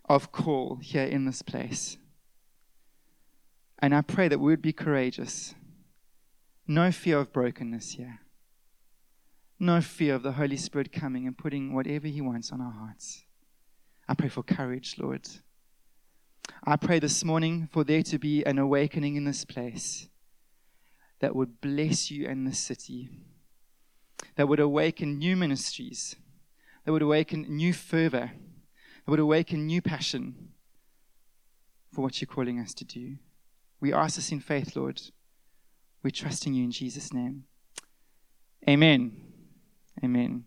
of 0.09 0.33
call 0.33 0.76
here 0.76 1.04
in 1.04 1.24
this 1.24 1.42
place? 1.42 1.98
And 3.78 3.94
I 3.94 4.02
pray 4.02 4.28
that 4.28 4.40
we 4.40 4.52
would 4.52 4.62
be 4.62 4.72
courageous. 4.72 5.54
No 6.66 6.90
fear 6.92 7.18
of 7.18 7.33
brokenness 7.33 7.92
here. 7.92 8.20
No 9.59 9.81
fear 9.81 10.14
of 10.14 10.22
the 10.22 10.33
Holy 10.33 10.57
Spirit 10.57 10.92
coming 10.92 11.26
and 11.26 11.37
putting 11.37 11.74
whatever 11.74 12.07
He 12.07 12.20
wants 12.20 12.52
on 12.52 12.61
our 12.61 12.72
hearts. 12.72 13.24
I 14.09 14.14
pray 14.14 14.29
for 14.29 14.42
courage, 14.42 14.97
Lord. 14.99 15.29
I 16.64 16.77
pray 16.77 16.99
this 16.99 17.25
morning 17.25 17.68
for 17.71 17.85
there 17.85 18.03
to 18.05 18.18
be 18.18 18.42
an 18.44 18.59
awakening 18.59 19.16
in 19.16 19.25
this 19.25 19.44
place 19.44 20.09
that 21.21 21.37
would 21.37 21.61
bless 21.61 22.11
you 22.11 22.27
in 22.27 22.44
this 22.44 22.59
city, 22.59 23.11
that 24.37 24.49
would 24.49 24.61
awaken 24.61 25.18
new 25.18 25.37
ministries, 25.37 26.16
that 26.85 26.92
would 26.92 27.03
awaken 27.03 27.42
new 27.49 27.75
fervor, 27.75 28.31
that 29.05 29.11
would 29.11 29.21
awaken 29.21 29.66
new 29.66 29.83
passion 29.83 30.53
for 31.92 32.01
what 32.01 32.21
you're 32.21 32.27
calling 32.27 32.59
us 32.59 32.73
to 32.75 32.85
do. 32.85 33.16
We 33.81 33.92
ask 33.92 34.16
this 34.16 34.33
in 34.33 34.40
faith, 34.40 34.75
Lord. 34.75 35.01
We're 36.03 36.11
trusting 36.11 36.55
you 36.55 36.64
in 36.64 36.71
Jesus' 36.71 37.12
name. 37.12 37.44
Amen. 38.68 39.16
Amen. 40.03 40.44